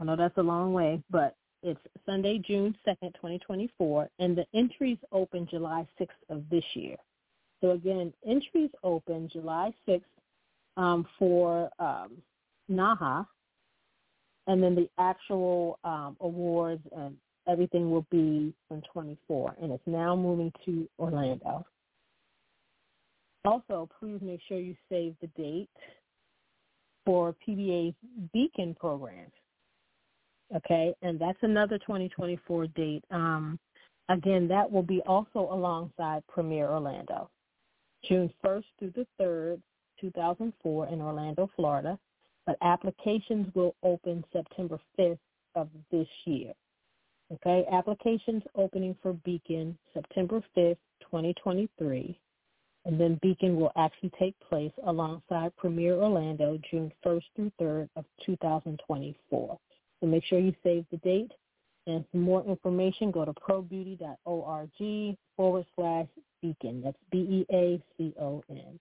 I 0.00 0.04
know 0.04 0.16
that's 0.16 0.36
a 0.38 0.42
long 0.42 0.72
way, 0.72 1.00
but 1.10 1.36
it's 1.62 1.80
Sunday, 2.04 2.38
June 2.38 2.76
2nd, 2.84 3.14
2024, 3.14 4.08
and 4.18 4.36
the 4.36 4.44
entries 4.52 4.98
open 5.12 5.46
July 5.48 5.86
6th 6.00 6.08
of 6.28 6.42
this 6.50 6.64
year. 6.74 6.96
So 7.62 7.70
again, 7.70 8.12
entries 8.26 8.70
open 8.82 9.30
July 9.32 9.72
6th 9.88 10.02
um, 10.76 11.06
for 11.18 11.70
um, 11.78 12.10
NAHA, 12.68 13.26
and 14.48 14.62
then 14.62 14.74
the 14.74 14.88
actual 14.98 15.78
um, 15.84 16.16
awards 16.20 16.82
and 16.94 17.16
everything 17.48 17.90
will 17.90 18.06
be 18.10 18.52
in 18.70 18.82
24, 18.92 19.56
and 19.62 19.72
it's 19.72 19.82
now 19.86 20.14
moving 20.16 20.52
to 20.64 20.88
Orlando. 20.98 21.64
Also, 23.44 23.88
please 23.98 24.18
make 24.22 24.40
sure 24.48 24.58
you 24.58 24.76
save 24.88 25.14
the 25.20 25.26
date 25.28 25.68
for 27.04 27.34
PBA's 27.46 27.94
Beacon 28.32 28.74
program. 28.78 29.30
Okay, 30.54 30.94
and 31.02 31.18
that's 31.18 31.38
another 31.42 31.78
2024 31.78 32.66
date. 32.68 33.04
Um, 33.10 33.58
again, 34.08 34.46
that 34.48 34.70
will 34.70 34.82
be 34.82 35.00
also 35.06 35.48
alongside 35.50 36.22
Premier 36.28 36.68
Orlando. 36.68 37.30
June 38.08 38.32
1st 38.44 38.64
through 38.78 38.92
the 38.96 39.06
3rd, 39.20 39.60
2004 40.00 40.88
in 40.88 41.00
Orlando, 41.00 41.50
Florida, 41.56 41.98
but 42.46 42.56
applications 42.62 43.46
will 43.54 43.74
open 43.82 44.24
September 44.32 44.78
5th 44.98 45.18
of 45.54 45.68
this 45.90 46.08
year. 46.24 46.52
Okay, 47.32 47.64
applications 47.72 48.42
opening 48.56 48.96
for 49.02 49.14
Beacon 49.24 49.78
September 49.94 50.42
5th, 50.56 50.76
2023, 51.00 52.18
and 52.84 53.00
then 53.00 53.18
Beacon 53.22 53.56
will 53.56 53.72
actually 53.76 54.10
take 54.18 54.34
place 54.40 54.72
alongside 54.86 55.56
Premier 55.56 55.94
Orlando 55.94 56.58
June 56.70 56.92
1st 57.04 57.22
through 57.36 57.52
3rd 57.60 57.88
of 57.96 58.04
2024. 58.26 59.58
So 60.00 60.06
make 60.06 60.24
sure 60.24 60.40
you 60.40 60.54
save 60.62 60.84
the 60.90 60.96
date. 60.98 61.30
And 61.86 62.04
for 62.10 62.18
more 62.18 62.44
information, 62.44 63.10
go 63.10 63.24
to 63.24 63.32
probeauty.org 63.32 65.16
forward 65.36 65.66
slash 65.74 66.06
Beacon. 66.42 66.82
That's 66.82 66.98
B-E-A-C-O-N. 67.10 68.78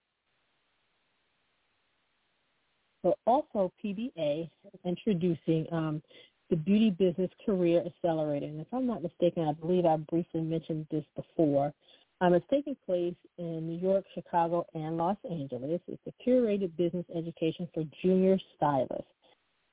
So 3.03 3.15
also 3.25 3.71
PBA 3.83 4.49
introducing 4.85 5.65
um, 5.71 6.01
the 6.49 6.55
Beauty 6.55 6.91
Business 6.91 7.31
Career 7.45 7.83
Accelerator. 7.85 8.45
And 8.45 8.59
if 8.61 8.67
I'm 8.73 8.85
not 8.85 9.01
mistaken, 9.01 9.47
I 9.47 9.53
believe 9.53 9.85
I 9.85 9.97
briefly 9.97 10.41
mentioned 10.41 10.85
this 10.91 11.05
before. 11.15 11.73
Um, 12.19 12.35
it's 12.35 12.45
taking 12.51 12.75
place 12.85 13.15
in 13.39 13.67
New 13.67 13.79
York, 13.79 14.05
Chicago, 14.13 14.67
and 14.75 14.97
Los 14.97 15.17
Angeles. 15.29 15.81
It's 15.87 16.01
a 16.07 16.29
curated 16.29 16.75
business 16.77 17.05
education 17.15 17.67
for 17.73 17.83
junior 18.03 18.37
stylists. 18.55 19.05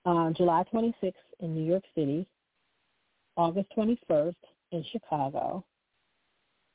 Uh, 0.07 0.31
July 0.31 0.65
26th 0.73 1.13
in 1.41 1.55
New 1.55 1.65
York 1.65 1.83
City, 1.95 2.27
August 3.37 3.69
21st 3.77 4.35
in 4.73 4.83
Chicago, 4.91 5.63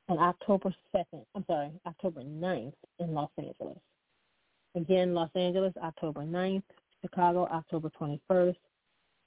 on 0.10 0.20
October 0.20 0.74
2nd, 0.94 1.26
I'm 1.36 1.46
sorry, 1.48 1.72
October 1.86 2.22
9th 2.22 2.74
in 3.00 3.14
Los 3.14 3.30
Angeles. 3.38 3.78
Again, 4.76 5.14
Los 5.14 5.30
Angeles, 5.36 5.74
October 5.82 6.22
9th, 6.22 6.64
Chicago, 7.02 7.48
October 7.52 7.92
21st, 8.00 8.56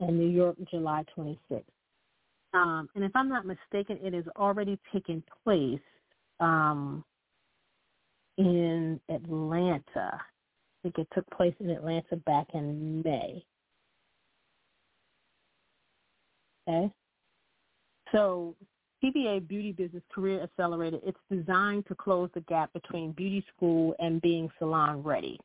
and 0.00 0.18
New 0.18 0.28
York, 0.28 0.56
July 0.70 1.04
26th. 1.16 1.62
Um, 2.52 2.88
and 2.94 3.04
if 3.04 3.12
I'm 3.14 3.28
not 3.28 3.46
mistaken, 3.46 3.98
it 4.02 4.14
has 4.14 4.24
already 4.36 4.78
taken 4.92 5.22
place 5.44 5.80
um, 6.40 7.04
in 8.38 9.00
Atlanta. 9.08 9.80
I 10.14 10.20
think 10.82 10.98
it 10.98 11.08
took 11.14 11.28
place 11.30 11.54
in 11.60 11.70
Atlanta 11.70 12.16
back 12.16 12.46
in 12.54 13.02
May. 13.02 13.44
Okay. 16.68 16.90
So 18.12 18.54
PBA 19.02 19.46
Beauty 19.46 19.72
Business 19.72 20.02
Career 20.12 20.42
Accelerator, 20.42 20.98
it's 21.04 21.18
designed 21.30 21.86
to 21.86 21.94
close 21.94 22.30
the 22.34 22.40
gap 22.42 22.72
between 22.72 23.12
beauty 23.12 23.44
school 23.54 23.94
and 23.98 24.20
being 24.22 24.50
salon 24.58 25.02
ready. 25.02 25.38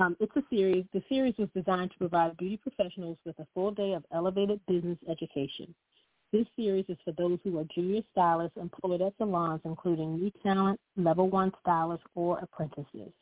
Um, 0.00 0.16
it's 0.20 0.34
a 0.36 0.42
series. 0.50 0.84
The 0.92 1.02
series 1.08 1.34
was 1.38 1.48
designed 1.54 1.90
to 1.92 1.98
provide 1.98 2.36
beauty 2.36 2.56
professionals 2.56 3.18
with 3.24 3.38
a 3.38 3.46
full 3.54 3.70
day 3.70 3.92
of 3.92 4.04
elevated 4.12 4.60
business 4.66 4.98
education. 5.08 5.74
This 6.32 6.46
series 6.56 6.84
is 6.88 6.98
for 7.04 7.12
those 7.12 7.38
who 7.42 7.58
are 7.58 7.64
junior 7.74 8.02
stylists 8.12 8.58
employed 8.58 9.02
at 9.02 9.14
salons, 9.18 9.60
including 9.64 10.16
new 10.16 10.30
talent, 10.42 10.78
level 10.96 11.28
one 11.28 11.52
stylists, 11.60 12.06
or 12.14 12.38
apprentices. 12.38 13.12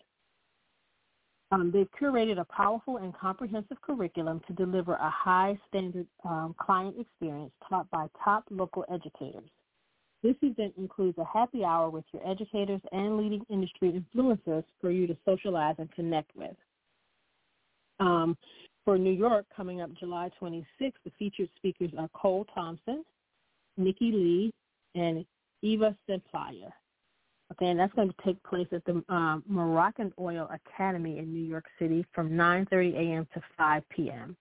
Um, 1.53 1.71
they've 1.71 1.89
curated 2.01 2.41
a 2.41 2.45
powerful 2.45 2.97
and 2.97 3.17
comprehensive 3.17 3.81
curriculum 3.81 4.41
to 4.49 4.53
deliver 4.53 4.95
a 4.95 5.11
high 5.11 5.59
standard 5.69 6.07
um, 6.25 6.55
client 6.59 6.97
experience 6.99 7.53
taught 7.69 7.89
by 7.91 8.09
top 8.25 8.45
local 8.51 8.85
educators. 8.93 9.49
This 10.23 10.35
event 10.43 10.75
includes 10.77 11.19
a 11.19 11.25
happy 11.25 11.63
hour 11.63 11.89
with 11.89 12.05
your 12.13 12.27
educators 12.29 12.81
and 12.91 13.17
leading 13.17 13.45
industry 13.49 13.93
influencers 13.93 14.65
for 14.81 14.91
you 14.91 15.07
to 15.07 15.17
socialize 15.25 15.77
and 15.79 15.91
connect 15.93 16.35
with. 16.35 16.57
Um, 18.01 18.37
for 18.85 18.99
New 18.99 19.13
York, 19.13 19.47
coming 19.55 19.81
up 19.81 19.91
July 19.99 20.31
26th, 20.41 20.65
the 21.05 21.13
featured 21.19 21.49
speakers 21.57 21.91
are 21.97 22.09
Cole 22.09 22.47
Thompson, 22.55 23.05
Nikki 23.77 24.11
Lee, 24.13 24.53
and 24.95 25.25
Eva 25.63 25.97
Simplaya. 26.09 26.73
Okay, 27.53 27.67
and 27.67 27.79
that's 27.79 27.95
going 27.95 28.09
to 28.09 28.15
take 28.25 28.43
place 28.43 28.67
at 28.73 28.85
the 28.85 29.05
um, 29.09 29.45
Moroccanoil 29.51 30.49
Academy 30.53 31.19
in 31.19 31.33
New 31.33 31.45
York 31.45 31.65
City 31.79 32.05
from 32.13 32.31
9.30 32.31 32.95
a.m. 32.95 33.29
to 33.35 33.41
5 33.57 33.83
p.m. 33.89 34.37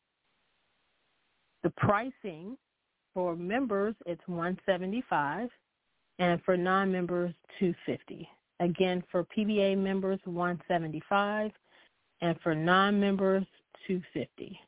The 1.63 1.69
pricing 1.71 2.57
for 3.13 3.35
members, 3.35 3.95
it's 4.05 4.21
175 4.27 5.49
and 6.19 6.41
for 6.43 6.57
non-members, 6.57 7.33
250 7.59 8.27
Again, 8.61 9.03
for 9.11 9.25
PBA 9.25 9.77
members, 9.77 10.19
175 10.23 11.51
and 12.21 12.39
for 12.41 12.55
non-members, 12.55 13.45
250 13.87 14.59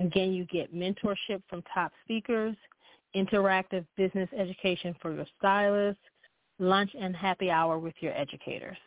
Again, 0.00 0.32
you 0.32 0.44
get 0.46 0.74
mentorship 0.74 1.42
from 1.48 1.62
top 1.72 1.92
speakers, 2.02 2.56
interactive 3.14 3.86
business 3.96 4.28
education 4.36 4.94
for 5.00 5.14
your 5.14 5.26
stylists, 5.38 6.02
lunch 6.64 6.90
and 7.00 7.16
happy 7.16 7.50
hour 7.50 7.78
with 7.78 7.94
your 8.00 8.16
educators. 8.16 8.78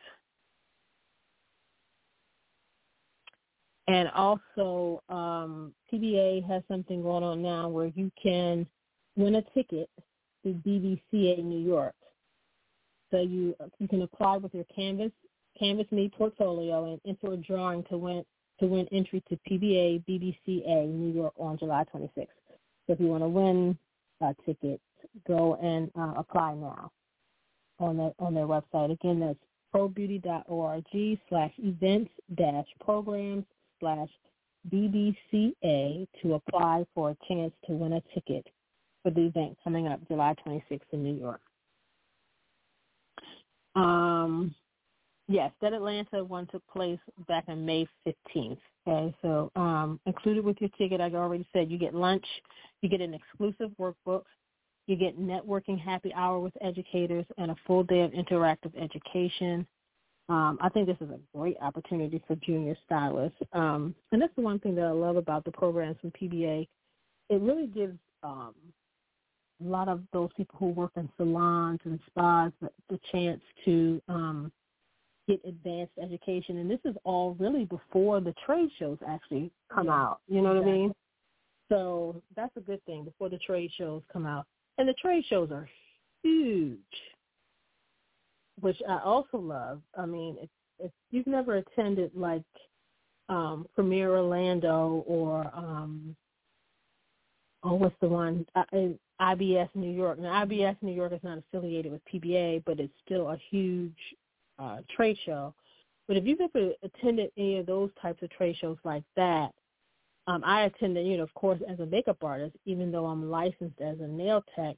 And 3.88 4.10
also, 4.10 5.02
um, 5.10 5.74
PBA 5.92 6.48
has 6.48 6.64
something 6.70 7.02
going 7.02 7.24
on 7.24 7.42
now 7.42 7.70
where 7.70 7.88
you 7.88 8.12
can 8.22 8.68
win 9.16 9.36
a 9.36 9.42
ticket 9.54 9.90
to 10.44 10.50
BBCA 10.54 11.44
New 11.44 11.66
York. 11.66 11.96
So 13.12 13.22
you 13.22 13.56
you 13.80 13.88
can 13.88 14.02
apply 14.02 14.38
with 14.38 14.54
your 14.54 14.66
Canvas 14.76 15.12
Canvas 15.60 15.88
Me 15.92 16.12
portfolio 16.16 16.92
and 16.92 17.02
enter 17.08 17.34
a 17.34 17.38
drawing 17.38 17.84
to 17.86 17.98
win 17.98 18.26
to 18.60 18.68
win 18.68 18.88
entry 18.92 19.24
to 19.30 19.40
PBA 19.50 20.06
BBCA 20.06 20.88
New 20.90 21.14
York 21.14 21.34
on 21.38 21.58
July 21.58 21.86
26th. 21.94 22.28
So 22.88 22.94
if 22.94 23.00
you 23.00 23.08
want 23.08 23.24
to 23.24 23.30
win 23.30 23.78
a 24.22 24.36
ticket, 24.46 24.82
go 25.28 25.56
and 25.56 25.92
uh, 25.98 26.20
apply 26.20 26.56
now 26.56 26.92
on 27.80 27.98
their 27.98 28.12
on 28.20 28.34
their 28.34 28.48
website. 28.48 28.92
Again, 28.92 29.20
that's 29.20 29.40
probeauty.org 29.74 31.20
slash 31.30 31.52
events 31.58 32.12
dash 32.36 32.66
programs 32.84 33.46
slash 33.80 34.10
BBCA 34.72 36.08
to 36.22 36.34
apply 36.34 36.86
for 36.94 37.12
a 37.12 37.18
chance 37.28 37.54
to 37.68 37.74
win 37.74 37.94
a 37.94 38.02
ticket 38.14 38.46
for 39.04 39.12
the 39.12 39.22
event 39.22 39.58
coming 39.64 39.88
up 39.88 40.06
July 40.08 40.36
26th 40.46 40.82
in 40.92 41.04
New 41.04 41.16
York. 41.16 41.42
Um, 43.76 44.56
yes, 45.28 45.52
that 45.62 45.74
Atlanta 45.74 46.24
one 46.24 46.48
took 46.48 46.66
place 46.68 47.00
back 47.28 47.46
on 47.48 47.66
May 47.66 47.88
15th. 48.06 48.58
Okay, 48.88 49.16
so 49.22 49.52
um, 49.56 50.00
included 50.06 50.44
with 50.44 50.58
your 50.60 50.70
ticket, 50.78 51.02
I 51.02 51.12
already 51.12 51.48
said, 51.54 51.70
you 51.70 51.78
get 51.78 51.94
lunch, 51.94 52.26
you 52.82 52.90
get 52.90 53.02
an 53.02 53.14
exclusive 53.14 53.70
workbook, 53.80 54.24
you 54.88 54.96
get 54.96 55.20
networking 55.20 55.80
happy 55.80 56.14
hour 56.14 56.40
with 56.40 56.54
educators, 56.62 57.26
and 57.38 57.52
a 57.52 57.56
full 57.68 57.84
day 57.84 58.02
of 58.02 58.12
interactive 58.12 58.72
education. 58.82 59.68
Um, 60.30 60.58
I 60.62 60.70
think 60.70 60.88
this 60.88 60.98
is 61.00 61.10
a 61.10 61.38
great 61.38 61.58
opportunity 61.62 62.22
for 62.28 62.36
junior 62.38 62.76
stylists. 62.86 63.38
Um, 63.54 63.96
and 64.12 64.22
that's 64.22 64.36
the 64.36 64.42
one 64.42 64.60
thing 64.60 64.76
that 64.76 64.86
I 64.86 64.92
love 64.92 65.16
about 65.16 65.46
the 65.46 65.52
programs 65.52 65.98
from 66.02 66.12
PBA. 66.12 66.68
It 67.30 67.42
really 67.42 67.68
gives 67.68 67.98
um, 68.24 68.54
a 69.62 69.68
lot 69.68 69.88
of 69.88 70.02
those 70.12 70.30
people 70.36 70.58
who 70.60 70.68
work 70.68 70.92
in 70.96 71.10
salons 71.18 71.80
and 71.86 72.00
spas 72.08 72.52
the, 72.62 72.70
the 72.90 73.00
chance 73.12 73.42
to 73.66 74.02
um, 74.10 74.52
get 75.28 75.42
advanced 75.46 75.94
education. 76.02 76.58
And 76.58 76.70
this 76.70 76.80
is 76.86 76.96
all 77.04 77.36
really 77.40 77.66
before 77.66 78.20
the 78.20 78.34
trade 78.46 78.70
shows 78.80 78.98
actually 79.08 79.52
come 79.74 79.88
yeah, 79.88 79.94
out. 79.94 80.20
You 80.28 80.42
know 80.42 80.52
exactly. 80.52 80.72
what 80.72 80.76
I 80.76 80.78
mean? 80.80 80.94
So 81.70 82.22
that's 82.36 82.56
a 82.58 82.62
good 82.62 82.84
thing 82.86 83.04
before 83.04 83.30
the 83.30 83.40
trade 83.40 83.72
shows 83.78 84.02
come 84.12 84.26
out. 84.26 84.46
And 84.78 84.88
the 84.88 84.94
trade 84.94 85.26
shows 85.28 85.52
are 85.52 85.68
huge 86.24 86.80
which 88.60 88.78
I 88.88 89.00
also 89.04 89.38
love. 89.38 89.82
I 89.98 90.06
mean, 90.06 90.38
if, 90.42 90.50
if 90.80 90.92
you've 91.12 91.28
never 91.28 91.58
attended 91.58 92.12
like 92.16 92.44
um 93.30 93.68
Premier 93.76 94.16
Orlando 94.16 95.04
or 95.06 95.52
um 95.54 96.16
oh 97.64 97.74
what's 97.74 97.96
the 98.00 98.08
one 98.08 98.46
uh, 98.56 98.64
IBS 99.22 99.70
New 99.76 99.92
York. 99.92 100.20
Now 100.20 100.46
IBS 100.46 100.78
New 100.82 100.94
York 100.94 101.12
is 101.12 101.20
not 101.24 101.40
affiliated 101.40 101.92
with 101.92 102.02
PBA, 102.12 102.64
but 102.66 102.80
it's 102.80 102.94
still 103.06 103.30
a 103.30 103.38
huge 103.50 103.98
uh 104.60 104.78
trade 104.96 105.18
show. 105.26 105.54
But 106.08 106.16
if 106.16 106.26
you've 106.26 106.40
ever 106.40 106.72
attended 106.84 107.32
any 107.38 107.58
of 107.58 107.66
those 107.66 107.90
types 108.02 108.24
of 108.24 108.30
trade 108.30 108.56
shows 108.60 108.78
like 108.86 109.04
that, 109.18 109.52
um, 110.28 110.44
I 110.46 110.64
attended, 110.66 111.08
you 111.08 111.18
know, 111.18 111.24
of 111.24 111.34
course, 111.34 111.60
as 111.70 111.80
a 111.80 111.86
makeup 111.86 112.18
artist, 112.22 112.56
even 112.66 112.92
though 112.92 113.06
I'm 113.06 113.30
licensed 113.30 113.80
as 113.82 113.98
a 114.02 114.08
nail 114.08 114.44
tech. 114.56 114.76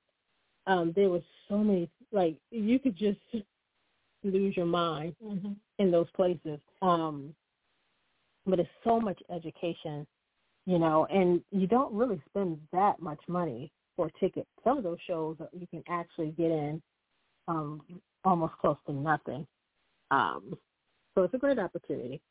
Um, 0.67 0.93
there 0.95 1.09
was 1.09 1.23
so 1.47 1.57
many, 1.57 1.89
like, 2.11 2.35
you 2.51 2.77
could 2.77 2.95
just 2.95 3.19
lose 4.23 4.55
your 4.55 4.67
mind 4.67 5.15
mm-hmm. 5.23 5.53
in 5.79 5.91
those 5.91 6.07
places. 6.15 6.59
Um, 6.83 7.33
but 8.45 8.59
it's 8.59 8.69
so 8.83 8.99
much 8.99 9.19
education, 9.33 10.05
you 10.67 10.77
know, 10.77 11.07
and 11.09 11.41
you 11.51 11.65
don't 11.65 11.93
really 11.93 12.21
spend 12.29 12.59
that 12.71 13.01
much 13.01 13.19
money 13.27 13.71
for 13.95 14.07
a 14.07 14.19
ticket. 14.19 14.47
Some 14.63 14.77
of 14.77 14.83
those 14.83 14.99
shows 15.07 15.37
you 15.51 15.67
can 15.67 15.83
actually 15.89 16.29
get 16.31 16.51
in 16.51 16.81
um, 17.47 17.81
almost 18.23 18.53
close 18.61 18.77
to 18.85 18.93
nothing. 18.93 19.47
Um, 20.11 20.55
so 21.15 21.23
it's 21.23 21.33
a 21.33 21.39
great 21.39 21.57
opportunity 21.57 22.21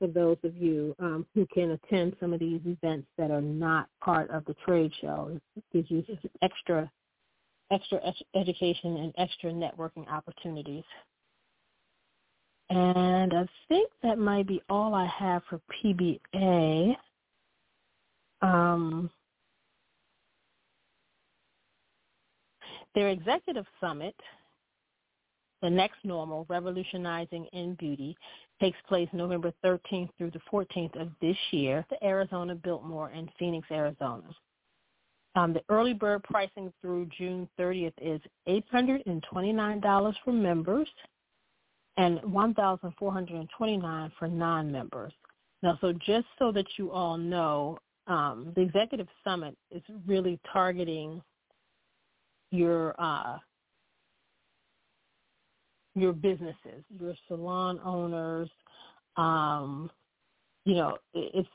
for 0.00 0.08
those 0.08 0.38
of 0.42 0.56
you 0.56 0.96
um, 0.98 1.26
who 1.34 1.46
can 1.54 1.72
attend 1.72 2.16
some 2.18 2.32
of 2.32 2.40
these 2.40 2.60
events 2.64 3.06
that 3.18 3.30
are 3.30 3.42
not 3.42 3.86
part 4.02 4.30
of 4.30 4.44
the 4.46 4.54
trade 4.66 4.90
show. 5.00 5.38
It 5.56 5.64
gives 5.72 5.90
you 5.90 6.04
extra 6.42 6.90
extra 7.70 8.00
education 8.34 8.96
and 8.96 9.14
extra 9.16 9.52
networking 9.52 10.08
opportunities. 10.08 10.82
And 12.68 13.32
I 13.32 13.46
think 13.68 13.90
that 14.02 14.18
might 14.18 14.46
be 14.46 14.60
all 14.68 14.94
I 14.94 15.06
have 15.06 15.42
for 15.48 15.60
PBA. 15.84 16.96
Um, 18.42 19.10
their 22.94 23.08
executive 23.08 23.66
summit, 23.80 24.14
the 25.62 25.70
next 25.70 25.98
normal, 26.04 26.46
Revolutionizing 26.48 27.46
in 27.52 27.74
Beauty, 27.74 28.16
takes 28.60 28.78
place 28.88 29.08
November 29.12 29.52
13th 29.64 30.10
through 30.16 30.30
the 30.30 30.40
14th 30.52 31.00
of 31.00 31.08
this 31.20 31.36
year 31.50 31.78
at 31.78 31.88
the 31.88 32.06
Arizona 32.06 32.54
Biltmore 32.54 33.10
in 33.10 33.28
Phoenix, 33.38 33.66
Arizona. 33.70 34.24
Um, 35.36 35.52
the 35.52 35.62
early 35.68 35.94
bird 35.94 36.22
pricing 36.24 36.72
through 36.80 37.08
June 37.16 37.48
30th 37.58 37.92
is 38.00 38.20
$829 38.48 40.14
for 40.24 40.32
members 40.32 40.88
and 41.96 42.18
$1,429 42.20 44.12
for 44.18 44.28
non-members. 44.28 45.12
Now, 45.62 45.78
so 45.80 45.92
just 45.92 46.26
so 46.38 46.50
that 46.52 46.66
you 46.78 46.90
all 46.90 47.16
know, 47.16 47.78
um, 48.06 48.52
the 48.56 48.62
executive 48.62 49.08
summit 49.22 49.56
is 49.70 49.82
really 50.06 50.40
targeting 50.52 51.22
your 52.50 52.94
uh, 52.98 53.38
your 56.00 56.12
businesses, 56.12 56.84
your 56.98 57.14
salon 57.28 57.80
owners. 57.84 58.48
Um, 59.16 59.90
you 60.64 60.74
know, 60.74 60.98
it's 61.14 61.48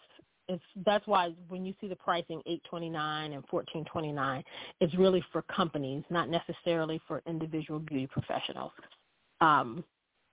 it's 0.48 0.64
that's 0.86 1.06
why 1.08 1.34
when 1.48 1.66
you 1.66 1.74
see 1.82 1.88
the 1.88 1.96
pricing 1.96 2.42
eight 2.46 2.64
twenty 2.70 2.90
nine 2.90 3.34
and 3.34 3.44
fourteen 3.48 3.86
twenty 3.86 4.12
nine, 4.12 4.44
it's 4.80 4.94
really 4.96 5.24
for 5.32 5.42
companies, 5.44 6.04
not 6.10 6.30
necessarily 6.30 7.02
for 7.08 7.22
individual 7.28 7.80
beauty 7.80 8.08
professionals. 8.08 8.72
Um, 9.42 9.84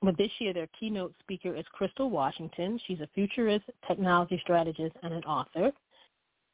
but 0.03 0.18
this 0.18 0.31
year, 0.40 0.53
their 0.53 0.68
keynote 0.79 1.14
speaker 1.20 1.55
is 1.55 1.64
Crystal 1.72 2.11
Washington. 2.11 2.79
She's 2.87 3.01
a 3.01 3.09
futurist, 3.14 3.64
technology 3.87 4.38
strategist, 4.42 4.96
and 5.03 5.14
an 5.14 5.22
author. 5.25 5.70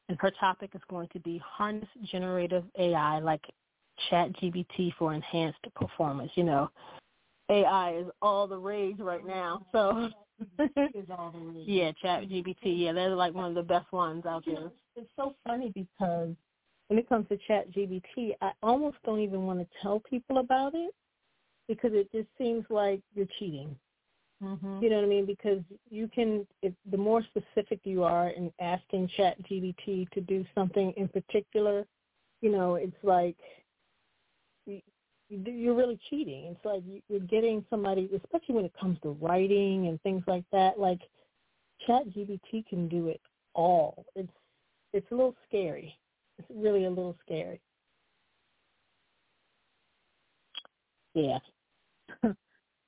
And 0.07 0.17
her 0.21 0.31
topic 0.39 0.71
is 0.75 0.81
going 0.89 1.07
to 1.13 1.19
be 1.19 1.41
harness 1.43 1.87
generative 2.11 2.63
AI 2.77 3.19
like 3.19 3.41
ChatGPT 4.09 4.93
for 4.97 5.13
enhanced 5.13 5.59
performance. 5.75 6.31
You 6.35 6.43
know, 6.43 6.69
AI 7.49 7.97
is 7.97 8.07
all 8.21 8.47
the 8.47 8.57
rage 8.57 8.99
right 8.99 9.25
now. 9.25 9.65
So 9.71 10.09
yeah, 10.57 11.91
Chat 12.01 12.23
ChatGPT. 12.23 12.55
Yeah, 12.63 12.93
they're 12.93 13.15
like 13.15 13.33
one 13.33 13.45
of 13.45 13.55
the 13.55 13.63
best 13.63 13.91
ones 13.91 14.25
out 14.25 14.43
there. 14.45 14.71
It's 14.95 15.09
so 15.15 15.35
funny 15.47 15.71
because 15.73 16.35
when 16.87 16.99
it 16.99 17.09
comes 17.09 17.27
to 17.29 17.37
Chat 17.47 17.71
ChatGPT, 17.71 18.31
I 18.41 18.51
almost 18.63 18.97
don't 19.05 19.19
even 19.19 19.43
want 19.43 19.59
to 19.59 19.67
tell 19.81 19.99
people 19.99 20.37
about 20.37 20.73
it 20.75 20.93
because 21.67 21.91
it 21.93 22.11
just 22.11 22.27
seems 22.37 22.65
like 22.69 23.01
you're 23.13 23.27
cheating. 23.37 23.75
Mm-hmm. 24.43 24.81
You 24.81 24.89
know 24.89 24.95
what 24.97 25.05
I 25.05 25.07
mean? 25.07 25.25
Because 25.25 25.59
you 25.89 26.07
can, 26.07 26.47
if 26.61 26.73
the 26.89 26.97
more 26.97 27.21
specific 27.23 27.81
you 27.83 28.03
are 28.03 28.29
in 28.29 28.51
asking 28.61 29.09
Chat 29.17 29.37
ChatGPT 29.43 30.09
to 30.11 30.21
do 30.21 30.45
something 30.55 30.93
in 30.95 31.09
particular, 31.09 31.85
you 32.41 32.51
know, 32.51 32.75
it's 32.75 32.95
like 33.03 33.35
you're 35.29 35.75
really 35.75 35.99
cheating. 36.09 36.45
It's 36.45 36.65
like 36.65 36.81
you're 37.07 37.19
getting 37.19 37.63
somebody, 37.69 38.09
especially 38.15 38.55
when 38.55 38.65
it 38.65 38.73
comes 38.79 38.97
to 39.03 39.09
writing 39.21 39.87
and 39.87 40.01
things 40.01 40.23
like 40.27 40.43
that. 40.51 40.79
Like 40.79 40.99
ChatGPT 41.87 42.65
can 42.67 42.87
do 42.87 43.07
it 43.07 43.21
all. 43.53 44.05
It's 44.15 44.31
it's 44.93 45.09
a 45.11 45.15
little 45.15 45.35
scary. 45.47 45.97
It's 46.37 46.47
really 46.53 46.85
a 46.85 46.89
little 46.89 47.15
scary. 47.23 47.61
Yeah. 51.13 51.39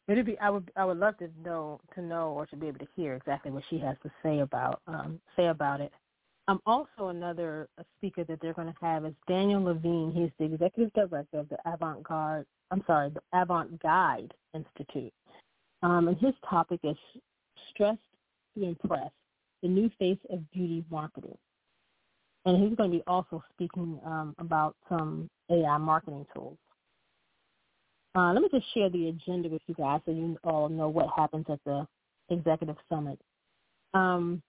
It'd 0.07 0.25
be 0.25 0.37
I 0.39 0.49
would 0.49 0.71
I 0.75 0.85
would 0.85 0.97
love 0.97 1.17
to 1.19 1.29
know 1.43 1.79
to 1.95 2.01
know 2.01 2.29
or 2.31 2.45
to 2.47 2.55
be 2.55 2.67
able 2.67 2.79
to 2.79 2.87
hear 2.95 3.13
exactly 3.13 3.51
what 3.51 3.63
she 3.69 3.77
has 3.79 3.95
to 4.03 4.11
say 4.23 4.39
about 4.39 4.81
um 4.87 5.19
say 5.35 5.47
about 5.47 5.81
it. 5.81 5.91
Um 6.47 6.59
also 6.65 7.07
another 7.07 7.69
speaker 7.97 8.23
that 8.25 8.39
they're 8.41 8.53
going 8.53 8.67
to 8.67 8.79
have 8.81 9.05
is 9.05 9.13
Daniel 9.27 9.63
Levine. 9.63 10.11
He's 10.13 10.31
the 10.37 10.53
executive 10.53 10.93
director 10.93 11.39
of 11.39 11.49
the 11.49 11.57
Avant 11.65 12.03
Garde 12.03 12.45
I'm 12.71 12.83
sorry, 12.87 13.09
the 13.09 13.21
Avant 13.33 13.81
Guide 13.81 14.33
Institute. 14.53 15.13
Um 15.81 16.07
and 16.07 16.17
his 16.17 16.33
topic 16.49 16.79
is 16.83 16.97
stress 17.69 17.97
to 18.55 18.63
impress, 18.63 19.11
the 19.61 19.69
new 19.69 19.89
face 19.99 20.19
of 20.29 20.49
beauty 20.51 20.83
marketing. 20.89 21.37
And 22.45 22.61
he's 22.63 22.75
going 22.75 22.91
to 22.91 22.97
be 22.97 23.03
also 23.05 23.43
speaking 23.53 23.99
um, 24.05 24.35
about 24.39 24.75
some 24.89 25.29
AI 25.51 25.77
marketing 25.77 26.25
tools. 26.33 26.57
Uh, 28.15 28.33
let 28.33 28.41
me 28.41 28.49
just 28.51 28.65
share 28.73 28.89
the 28.89 29.09
agenda 29.09 29.47
with 29.47 29.61
you 29.67 29.75
guys 29.75 30.01
so 30.05 30.11
you 30.11 30.37
all 30.43 30.67
know 30.67 30.89
what 30.89 31.07
happens 31.15 31.45
at 31.49 31.59
the 31.65 31.87
executive 32.29 32.75
summit. 32.89 33.19
Um, 33.93 34.41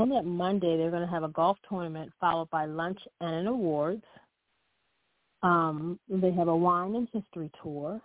on 0.00 0.08
that 0.10 0.24
Monday, 0.24 0.76
they're 0.76 0.90
going 0.90 1.06
to 1.06 1.12
have 1.12 1.22
a 1.22 1.28
golf 1.28 1.58
tournament 1.68 2.12
followed 2.20 2.50
by 2.50 2.66
lunch 2.66 2.98
and 3.20 3.34
an 3.34 3.46
awards. 3.46 4.04
Um, 5.42 5.98
they 6.08 6.32
have 6.32 6.48
a 6.48 6.56
wine 6.56 6.94
and 6.94 7.08
history 7.12 7.50
tour. 7.62 8.00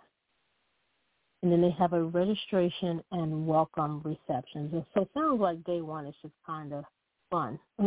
And 1.42 1.52
then 1.52 1.60
they 1.60 1.70
have 1.78 1.92
a 1.92 2.02
registration 2.02 3.02
and 3.12 3.46
welcome 3.46 4.00
receptions. 4.04 4.72
And 4.72 4.84
so 4.94 5.02
it 5.02 5.10
sounds 5.14 5.40
like 5.40 5.62
day 5.64 5.80
one 5.80 6.06
is 6.06 6.14
just 6.22 6.34
kind 6.46 6.72
of 6.72 6.84
fun. 7.30 7.58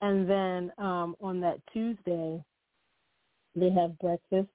and 0.00 0.30
then 0.30 0.72
um, 0.78 1.16
on 1.20 1.40
that 1.40 1.58
Tuesday, 1.72 2.42
they 3.56 3.70
have 3.70 3.98
breakfast, 3.98 4.48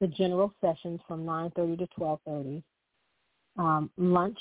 the 0.00 0.06
general 0.06 0.52
sessions 0.60 1.00
from 1.06 1.24
9.30 1.24 1.78
to 1.78 1.88
12.30, 1.98 2.62
um, 3.58 3.90
lunch, 3.96 4.38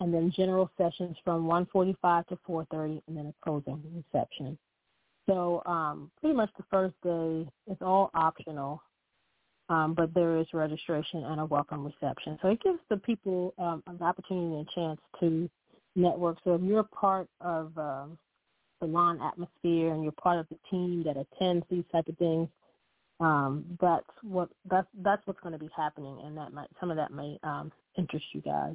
and 0.00 0.12
then 0.12 0.32
general 0.34 0.70
sessions 0.76 1.16
from 1.24 1.44
1.45 1.44 2.26
to 2.28 2.38
4.30, 2.48 3.02
and 3.06 3.16
then 3.16 3.26
a 3.26 3.34
closing 3.44 3.82
reception. 3.94 4.58
So 5.28 5.62
um, 5.66 6.10
pretty 6.20 6.34
much 6.34 6.50
the 6.56 6.64
first 6.70 6.94
day 7.04 7.46
is 7.70 7.76
all 7.80 8.10
optional, 8.14 8.82
um, 9.68 9.94
but 9.94 10.12
there 10.14 10.38
is 10.38 10.46
registration 10.52 11.24
and 11.24 11.40
a 11.40 11.44
welcome 11.44 11.84
reception. 11.84 12.38
So 12.42 12.48
it 12.48 12.62
gives 12.62 12.80
the 12.88 12.96
people 12.96 13.54
um, 13.58 13.82
an 13.86 14.02
opportunity 14.02 14.56
and 14.56 14.68
chance 14.74 15.00
to 15.20 15.48
network. 15.94 16.38
So 16.44 16.54
if 16.54 16.62
you're 16.62 16.82
part 16.82 17.28
of 17.40 17.76
um, 17.78 18.18
salon 18.80 19.20
atmosphere 19.22 19.92
and 19.92 20.02
you're 20.02 20.12
part 20.12 20.40
of 20.40 20.48
the 20.48 20.56
team 20.70 21.04
that 21.04 21.16
attends 21.16 21.64
these 21.70 21.84
type 21.92 22.08
of 22.08 22.16
things, 22.18 22.48
um, 23.20 23.64
that's 23.80 24.06
what 24.22 24.48
that's 24.70 24.88
that's 25.02 25.24
what's 25.26 25.40
going 25.40 25.52
to 25.52 25.58
be 25.58 25.68
happening, 25.76 26.18
and 26.24 26.34
that 26.38 26.54
might 26.54 26.68
some 26.80 26.90
of 26.90 26.96
that 26.96 27.12
may 27.12 27.38
um, 27.42 27.70
interest 27.98 28.24
you 28.32 28.40
guys. 28.40 28.74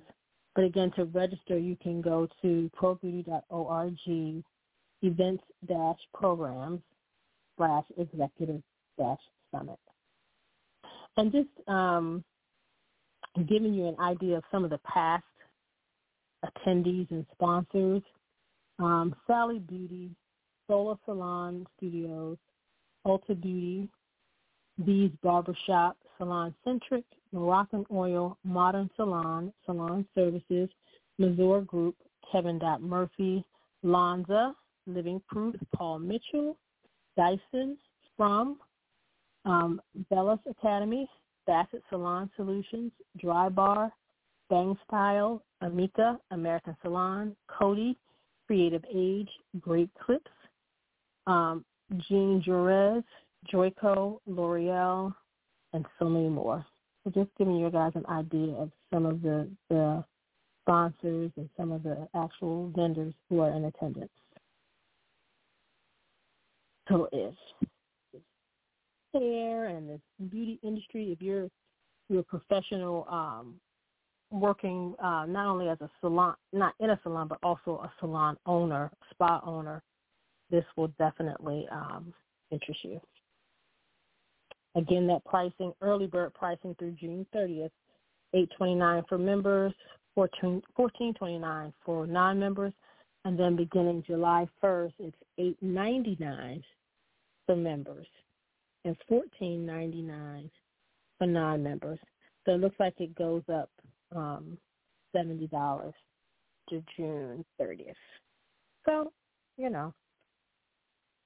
But 0.56 0.64
again, 0.64 0.92
to 0.96 1.06
register, 1.06 1.58
you 1.58 1.76
can 1.82 2.02
go 2.02 2.28
to 2.42 2.72
probeauty.org 2.82 4.44
events 5.02 5.44
dash 5.68 6.00
programs 6.14 6.80
slash 7.58 7.84
executive 7.98 8.62
dash 8.98 9.20
summit. 9.52 9.80
And 11.18 11.32
just 11.32 11.50
um, 11.68 12.24
giving 13.48 13.74
you 13.74 13.88
an 13.88 14.00
idea 14.00 14.38
of 14.38 14.44
some 14.52 14.64
of 14.64 14.70
the 14.70 14.80
past 14.80 15.24
attendees 16.44 17.10
and 17.12 17.26
sponsors, 17.34 18.02
um, 18.80 19.16
Sally 19.28 19.60
Beauty, 19.60 20.12
Sola 20.68 20.98
Salon 21.06 21.66
Studios, 21.78 22.38
Ulta 23.06 23.40
Beauty, 23.40 23.90
Bees 24.86 25.12
Barbershop, 25.24 25.98
Salon 26.18 26.54
Centric, 26.64 27.06
Moroccan 27.36 27.86
Oil, 27.92 28.38
Modern 28.46 28.90
Salon, 28.96 29.52
Salon 29.66 30.06
Services, 30.16 30.70
Mazur 31.18 31.62
Group, 31.62 31.96
Kevin 32.32 32.58
Dot 32.58 32.82
Murphy, 32.82 33.44
Lanza, 33.84 34.56
Living 34.88 35.22
Proof, 35.28 35.54
Paul 35.76 36.00
Mitchell, 36.00 36.58
Dyson, 37.18 37.78
From, 38.16 38.58
um, 39.44 39.82
Bellus 40.10 40.40
Academy, 40.50 41.10
Bassett 41.46 41.84
Salon 41.90 42.32
Solutions, 42.38 42.94
Dry 43.20 43.50
Bar, 43.50 43.92
Bang 44.50 44.78
Style, 44.88 45.44
Amika, 45.62 46.18
American 46.32 46.78
Salon, 46.82 47.36
Cody, 47.50 47.98
Creative 48.48 48.84
Age, 48.94 49.30
Great 49.60 49.90
Clips, 50.02 50.32
um, 51.28 51.66
Jean 52.08 52.42
Jerez, 52.42 53.04
Joico, 53.52 54.20
L'Oreal, 54.26 55.14
and 55.74 55.86
so 56.00 56.08
many 56.08 56.30
more. 56.30 56.66
So 57.06 57.12
just 57.12 57.30
giving 57.38 57.58
you 57.58 57.70
guys 57.70 57.92
an 57.94 58.06
idea 58.08 58.56
of 58.56 58.72
some 58.92 59.06
of 59.06 59.22
the, 59.22 59.48
the 59.70 60.04
sponsors 60.64 61.32
and 61.38 61.50
some 61.56 61.72
of 61.72 61.84
the 61.84 62.08
actual 62.16 62.72
vendors 62.76 63.14
who 63.30 63.42
are 63.42 63.52
in 63.52 63.66
attendance. 63.66 64.10
So 66.90 67.08
if 67.12 67.34
hair 69.14 69.68
and 69.68 69.90
the 69.90 70.00
beauty 70.26 70.60
industry, 70.64 71.12
if 71.12 71.22
you're 71.22 71.50
you're 72.10 72.20
a 72.20 72.24
professional 72.24 73.08
um, 73.10 73.56
working 74.30 74.94
uh, 75.02 75.26
not 75.28 75.48
only 75.48 75.70
as 75.70 75.80
a 75.82 75.90
salon, 76.02 76.36
not 76.54 76.74
in 76.80 76.92
a 76.92 77.00
salon, 77.04 77.28
but 77.28 77.40
also 77.42 77.82
a 77.84 77.92
salon 78.00 78.38
owner, 78.46 78.92
spa 79.12 79.42
owner, 79.44 79.82
this 80.52 80.66
will 80.76 80.90
definitely 81.00 81.68
um, 81.72 82.14
interest 82.52 82.80
you. 82.84 83.02
Again, 84.76 85.08
that 85.08 85.24
pricing, 85.26 85.74
early 85.82 86.08
bird 86.08 86.34
pricing 86.34 86.76
through 86.78 86.92
June 86.94 87.26
30th, 87.34 87.72
829 88.34 89.04
for 89.08 89.18
members, 89.18 89.74
14, 90.16 90.62
1429 90.76 91.74
for 91.86 92.06
non-members, 92.06 92.74
and 93.24 93.40
then 93.40 93.56
beginning 93.56 94.04
July 94.06 94.48
1st, 94.64 94.94
it's 95.00 95.18
899 95.38 96.64
for 97.46 97.56
members 97.56 98.08
and 98.84 98.96
1499 99.08 100.50
for 101.18 101.28
non-members. 101.28 102.00
So 102.46 102.54
it 102.54 102.62
looks 102.62 102.76
like 102.80 102.94
it 103.00 103.16
goes 103.16 103.44
up 103.52 103.70
um, 104.16 104.58
$70 105.16 105.94
to 106.70 106.84
June 106.96 107.46
30th. 107.60 107.94
So, 108.86 109.12
you 109.58 109.70
know, 109.70 109.94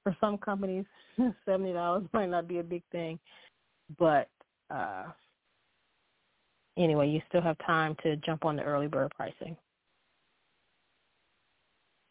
for 0.02 0.16
some 0.20 0.38
companies, 0.38 0.84
seventy 1.44 1.72
dollars 1.72 2.04
might 2.12 2.30
not 2.30 2.48
be 2.48 2.58
a 2.58 2.62
big 2.62 2.82
thing, 2.92 3.18
but 3.98 4.28
uh, 4.70 5.04
anyway, 6.76 7.08
you 7.08 7.20
still 7.28 7.42
have 7.42 7.56
time 7.66 7.96
to 8.02 8.16
jump 8.16 8.44
on 8.44 8.56
the 8.56 8.62
early 8.62 8.86
bird 8.86 9.12
pricing. 9.16 9.56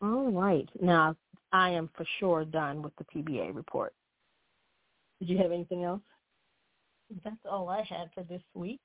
All 0.01 0.31
right, 0.31 0.69
now 0.81 1.15
I 1.51 1.71
am 1.71 1.89
for 1.95 2.05
sure 2.19 2.45
done 2.45 2.81
with 2.81 2.93
the 2.97 3.05
PBA 3.05 3.55
report. 3.55 3.93
Did 5.19 5.29
you 5.29 5.37
have 5.37 5.51
anything 5.51 5.83
else? 5.83 6.01
That's 7.23 7.35
all 7.49 7.69
I 7.69 7.81
had 7.83 8.09
for 8.13 8.23
this 8.23 8.41
week. 8.53 8.81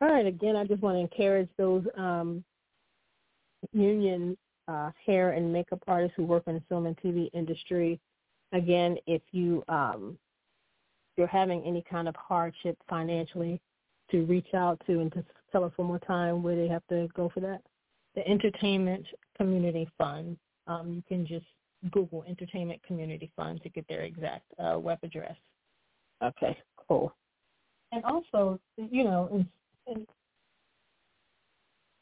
All 0.00 0.08
right. 0.08 0.26
Again, 0.26 0.56
I 0.56 0.64
just 0.64 0.82
want 0.82 0.96
to 0.96 1.00
encourage 1.00 1.48
those 1.56 1.84
um, 1.96 2.42
union 3.72 4.36
uh, 4.70 4.90
hair 5.04 5.32
and 5.32 5.52
makeup 5.52 5.82
artists 5.88 6.14
who 6.16 6.24
work 6.24 6.44
in 6.46 6.54
the 6.54 6.62
film 6.68 6.86
and 6.86 6.96
TV 6.98 7.28
industry. 7.34 7.98
Again, 8.52 8.96
if 9.06 9.22
you 9.32 9.64
um, 9.68 10.16
you're 11.16 11.26
having 11.26 11.62
any 11.64 11.84
kind 11.90 12.08
of 12.08 12.14
hardship 12.16 12.78
financially, 12.88 13.60
to 14.10 14.24
reach 14.24 14.54
out 14.54 14.80
to 14.86 15.00
and 15.00 15.12
to 15.12 15.24
tell 15.52 15.64
us 15.64 15.72
one 15.76 15.88
more 15.88 15.98
time 16.00 16.42
where 16.42 16.56
they 16.56 16.68
have 16.68 16.86
to 16.88 17.08
go 17.14 17.30
for 17.32 17.40
that. 17.40 17.62
The 18.14 18.26
Entertainment 18.26 19.06
Community 19.36 19.88
Fund. 19.96 20.36
Um, 20.66 20.92
you 20.92 21.02
can 21.08 21.26
just 21.26 21.46
Google 21.90 22.24
Entertainment 22.28 22.82
Community 22.82 23.30
Fund 23.36 23.62
to 23.62 23.68
get 23.68 23.86
their 23.88 24.02
exact 24.02 24.44
uh, 24.58 24.78
web 24.78 24.98
address. 25.02 25.36
Okay, 26.22 26.56
cool. 26.88 27.14
And 27.92 28.04
also, 28.04 28.60
you 28.76 29.04
know, 29.04 29.28
and, 29.32 29.46
and, 29.86 30.06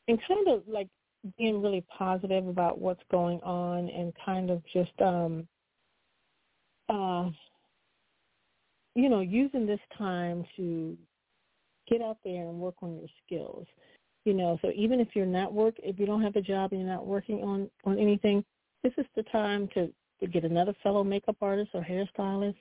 and 0.08 0.18
kind 0.26 0.48
of 0.48 0.62
like 0.66 0.88
being 1.36 1.62
really 1.62 1.84
positive 1.96 2.46
about 2.46 2.80
what's 2.80 3.02
going 3.10 3.40
on 3.40 3.88
and 3.88 4.12
kind 4.24 4.50
of 4.50 4.62
just 4.72 4.92
um 5.00 5.46
uh 6.88 7.28
you 8.94 9.08
know 9.08 9.20
using 9.20 9.66
this 9.66 9.80
time 9.96 10.44
to 10.56 10.96
get 11.88 12.02
out 12.02 12.18
there 12.24 12.48
and 12.48 12.58
work 12.58 12.74
on 12.82 12.96
your 12.96 13.08
skills. 13.24 13.66
You 14.24 14.34
know 14.34 14.58
so 14.62 14.70
even 14.76 15.00
if 15.00 15.08
you're 15.14 15.26
not 15.26 15.52
work 15.52 15.74
if 15.82 15.98
you 15.98 16.06
don't 16.06 16.22
have 16.22 16.36
a 16.36 16.42
job 16.42 16.72
and 16.72 16.80
you're 16.80 16.90
not 16.90 17.06
working 17.06 17.42
on 17.42 17.70
on 17.84 17.98
anything 17.98 18.44
this 18.82 18.92
is 18.98 19.06
the 19.16 19.22
time 19.24 19.68
to 19.74 19.90
to 20.20 20.26
get 20.26 20.44
another 20.44 20.74
fellow 20.82 21.04
makeup 21.04 21.36
artist 21.40 21.70
or 21.74 21.82
hairstylist 21.82 22.56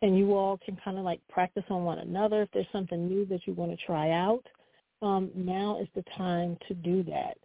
and 0.00 0.18
you 0.18 0.34
all 0.34 0.58
can 0.64 0.76
kind 0.84 0.98
of 0.98 1.04
like 1.04 1.20
practice 1.28 1.62
on 1.70 1.84
one 1.84 1.98
another. 1.98 2.42
If 2.42 2.48
there's 2.52 2.66
something 2.72 3.06
new 3.06 3.24
that 3.26 3.46
you 3.46 3.52
want 3.52 3.70
to 3.70 3.86
try 3.86 4.10
out 4.10 4.44
um 5.02 5.30
now 5.34 5.78
is 5.80 5.88
the 5.94 6.04
time 6.16 6.56
to 6.68 6.74
do 6.74 7.02
that 7.04 7.36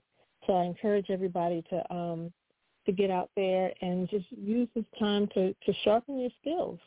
so 0.47 0.53
I 0.53 0.63
encourage 0.63 1.09
everybody 1.09 1.63
to 1.69 1.93
um, 1.93 2.33
to 2.87 2.91
get 2.93 3.11
out 3.11 3.29
there 3.35 3.71
and 3.81 4.09
just 4.09 4.25
use 4.31 4.67
this 4.73 4.85
time 4.97 5.27
to, 5.33 5.53
to 5.53 5.73
sharpen 5.83 6.19
your 6.19 6.29
skills. 6.41 6.79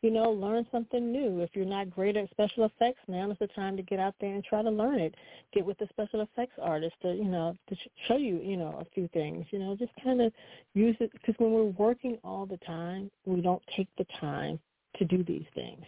You 0.00 0.10
know, 0.10 0.32
learn 0.32 0.66
something 0.72 1.12
new. 1.12 1.42
If 1.42 1.50
you're 1.52 1.64
not 1.64 1.90
great 1.90 2.16
at 2.16 2.28
special 2.30 2.64
effects, 2.64 2.98
now 3.06 3.30
is 3.30 3.36
the 3.38 3.46
time 3.48 3.76
to 3.76 3.82
get 3.84 4.00
out 4.00 4.14
there 4.20 4.34
and 4.34 4.42
try 4.42 4.62
to 4.62 4.70
learn 4.70 4.98
it. 4.98 5.14
Get 5.54 5.64
with 5.64 5.78
the 5.78 5.86
special 5.90 6.22
effects 6.22 6.54
artist 6.60 6.94
to, 7.02 7.14
you 7.14 7.26
know, 7.26 7.54
to 7.68 7.76
show 8.08 8.16
you, 8.16 8.40
you 8.42 8.56
know, 8.56 8.78
a 8.80 8.86
few 8.94 9.08
things. 9.12 9.46
You 9.50 9.60
know, 9.60 9.76
just 9.76 9.92
kind 10.02 10.20
of 10.20 10.32
use 10.74 10.96
it 10.98 11.12
because 11.12 11.36
when 11.38 11.52
we're 11.52 11.64
working 11.64 12.18
all 12.24 12.46
the 12.46 12.56
time, 12.66 13.12
we 13.26 13.42
don't 13.42 13.62
take 13.76 13.88
the 13.96 14.06
time 14.18 14.58
to 14.96 15.04
do 15.04 15.22
these 15.22 15.46
things. 15.54 15.84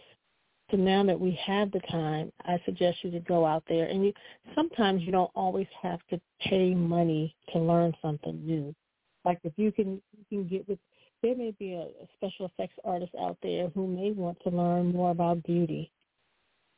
So 0.75 0.81
now 0.81 1.05
that 1.05 1.17
we 1.17 1.39
have 1.45 1.71
the 1.71 1.79
time, 1.89 2.33
I 2.43 2.59
suggest 2.65 2.97
you 3.01 3.11
to 3.11 3.21
go 3.21 3.45
out 3.45 3.63
there. 3.69 3.85
And 3.85 4.05
you, 4.05 4.13
sometimes 4.55 5.03
you 5.03 5.11
don't 5.11 5.31
always 5.33 5.67
have 5.81 5.99
to 6.09 6.19
pay 6.41 6.73
money 6.73 7.33
to 7.53 7.59
learn 7.59 7.93
something 8.01 8.45
new. 8.45 8.75
Like 9.23 9.39
if 9.45 9.53
you 9.55 9.71
can, 9.71 10.01
you 10.17 10.25
can 10.29 10.47
get 10.49 10.67
with, 10.67 10.77
there 11.23 11.33
may 11.33 11.51
be 11.57 11.75
a, 11.75 11.83
a 11.83 12.07
special 12.17 12.47
effects 12.47 12.75
artist 12.83 13.13
out 13.21 13.37
there 13.41 13.69
who 13.69 13.87
may 13.87 14.11
want 14.11 14.37
to 14.43 14.49
learn 14.49 14.91
more 14.91 15.11
about 15.11 15.43
beauty. 15.43 15.89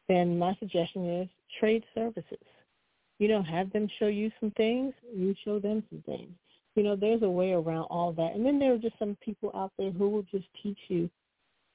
Then 0.07 0.37
my 0.37 0.55
suggestion 0.59 1.21
is 1.21 1.27
trade 1.59 1.83
services. 1.95 2.37
You 3.17 3.29
know, 3.29 3.41
have 3.41 3.73
them 3.73 3.89
show 3.97 4.07
you 4.07 4.31
some 4.39 4.51
things, 4.51 4.93
you 5.11 5.33
show 5.43 5.57
them 5.57 5.81
some 5.89 6.03
things. 6.05 6.33
You 6.75 6.83
know, 6.83 6.95
there's 6.95 7.23
a 7.23 7.29
way 7.29 7.53
around 7.53 7.85
all 7.85 8.11
that. 8.13 8.35
And 8.35 8.45
then 8.45 8.59
there 8.59 8.73
are 8.73 8.77
just 8.77 8.99
some 8.99 9.17
people 9.25 9.51
out 9.55 9.71
there 9.79 9.89
who 9.89 10.07
will 10.07 10.25
just 10.31 10.45
teach 10.61 10.77
you 10.87 11.09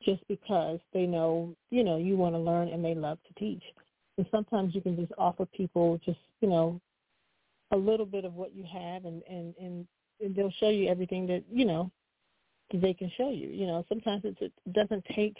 just 0.04 0.26
because 0.28 0.78
they 0.92 1.06
know, 1.06 1.54
you 1.70 1.84
know, 1.84 1.96
you 1.96 2.16
want 2.16 2.34
to 2.34 2.38
learn 2.38 2.68
and 2.68 2.84
they 2.84 2.94
love 2.94 3.18
to 3.26 3.34
teach. 3.34 3.62
And 4.18 4.26
sometimes 4.30 4.74
you 4.74 4.80
can 4.80 4.96
just 4.96 5.12
offer 5.18 5.46
people 5.46 6.00
just, 6.04 6.18
you 6.40 6.48
know, 6.48 6.80
a 7.72 7.76
little 7.76 8.06
bit 8.06 8.24
of 8.24 8.34
what 8.34 8.54
you 8.54 8.64
have 8.64 9.04
and, 9.04 9.22
and, 9.28 9.54
and, 9.60 9.86
they'll 10.36 10.52
show 10.60 10.68
you 10.68 10.88
everything 10.88 11.26
that, 11.26 11.42
you 11.50 11.64
know, 11.64 11.90
they 12.72 12.94
can 12.94 13.10
show 13.16 13.30
you. 13.30 13.48
You 13.48 13.66
know, 13.66 13.84
sometimes 13.88 14.22
it's, 14.24 14.40
it 14.40 14.52
doesn't 14.72 15.04
take, 15.16 15.36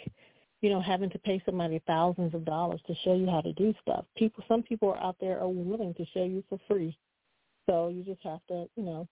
you 0.59 0.69
know, 0.69 0.81
having 0.81 1.09
to 1.11 1.19
pay 1.19 1.41
somebody 1.45 1.81
thousands 1.87 2.33
of 2.33 2.43
dollars 2.43 2.81
to 2.87 2.95
show 3.05 3.13
you 3.13 3.27
how 3.27 3.39
to 3.39 3.53
do 3.53 3.73
stuff. 3.81 4.03
People, 4.17 4.43
some 4.45 4.61
people 4.61 4.89
are 4.89 5.01
out 5.01 5.15
there 5.21 5.39
are 5.39 5.47
willing 5.47 5.93
to 5.93 6.05
show 6.13 6.25
you 6.25 6.43
for 6.49 6.59
free. 6.67 6.97
So 7.65 7.87
you 7.87 8.03
just 8.03 8.21
have 8.23 8.45
to, 8.49 8.67
you 8.75 8.83
know, 8.83 9.07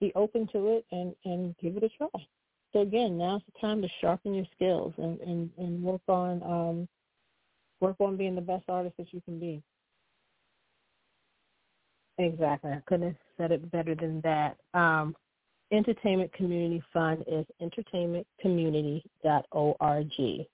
be 0.00 0.10
open 0.14 0.48
to 0.52 0.68
it 0.68 0.86
and, 0.90 1.14
and 1.26 1.54
give 1.58 1.76
it 1.76 1.82
a 1.82 1.90
try. 1.90 2.26
So 2.74 2.80
again, 2.80 3.16
now's 3.16 3.40
the 3.46 3.52
time 3.60 3.80
to 3.82 3.88
sharpen 4.00 4.34
your 4.34 4.46
skills 4.54 4.92
and, 4.98 5.20
and, 5.20 5.48
and 5.58 5.80
work 5.82 6.00
on 6.08 6.42
um, 6.42 6.88
work 7.80 7.94
on 8.00 8.16
being 8.16 8.34
the 8.34 8.40
best 8.40 8.64
artist 8.68 8.96
that 8.98 9.12
you 9.12 9.22
can 9.24 9.38
be. 9.38 9.62
Exactly. 12.18 12.72
I 12.72 12.82
couldn't 12.86 13.06
have 13.08 13.16
said 13.36 13.52
it 13.52 13.70
better 13.70 13.94
than 13.94 14.20
that. 14.22 14.56
Um, 14.74 15.14
Entertainment 15.72 16.32
Community 16.32 16.82
Fund 16.92 17.24
is 17.26 17.46
entertainmentcommunity.org. 17.62 20.46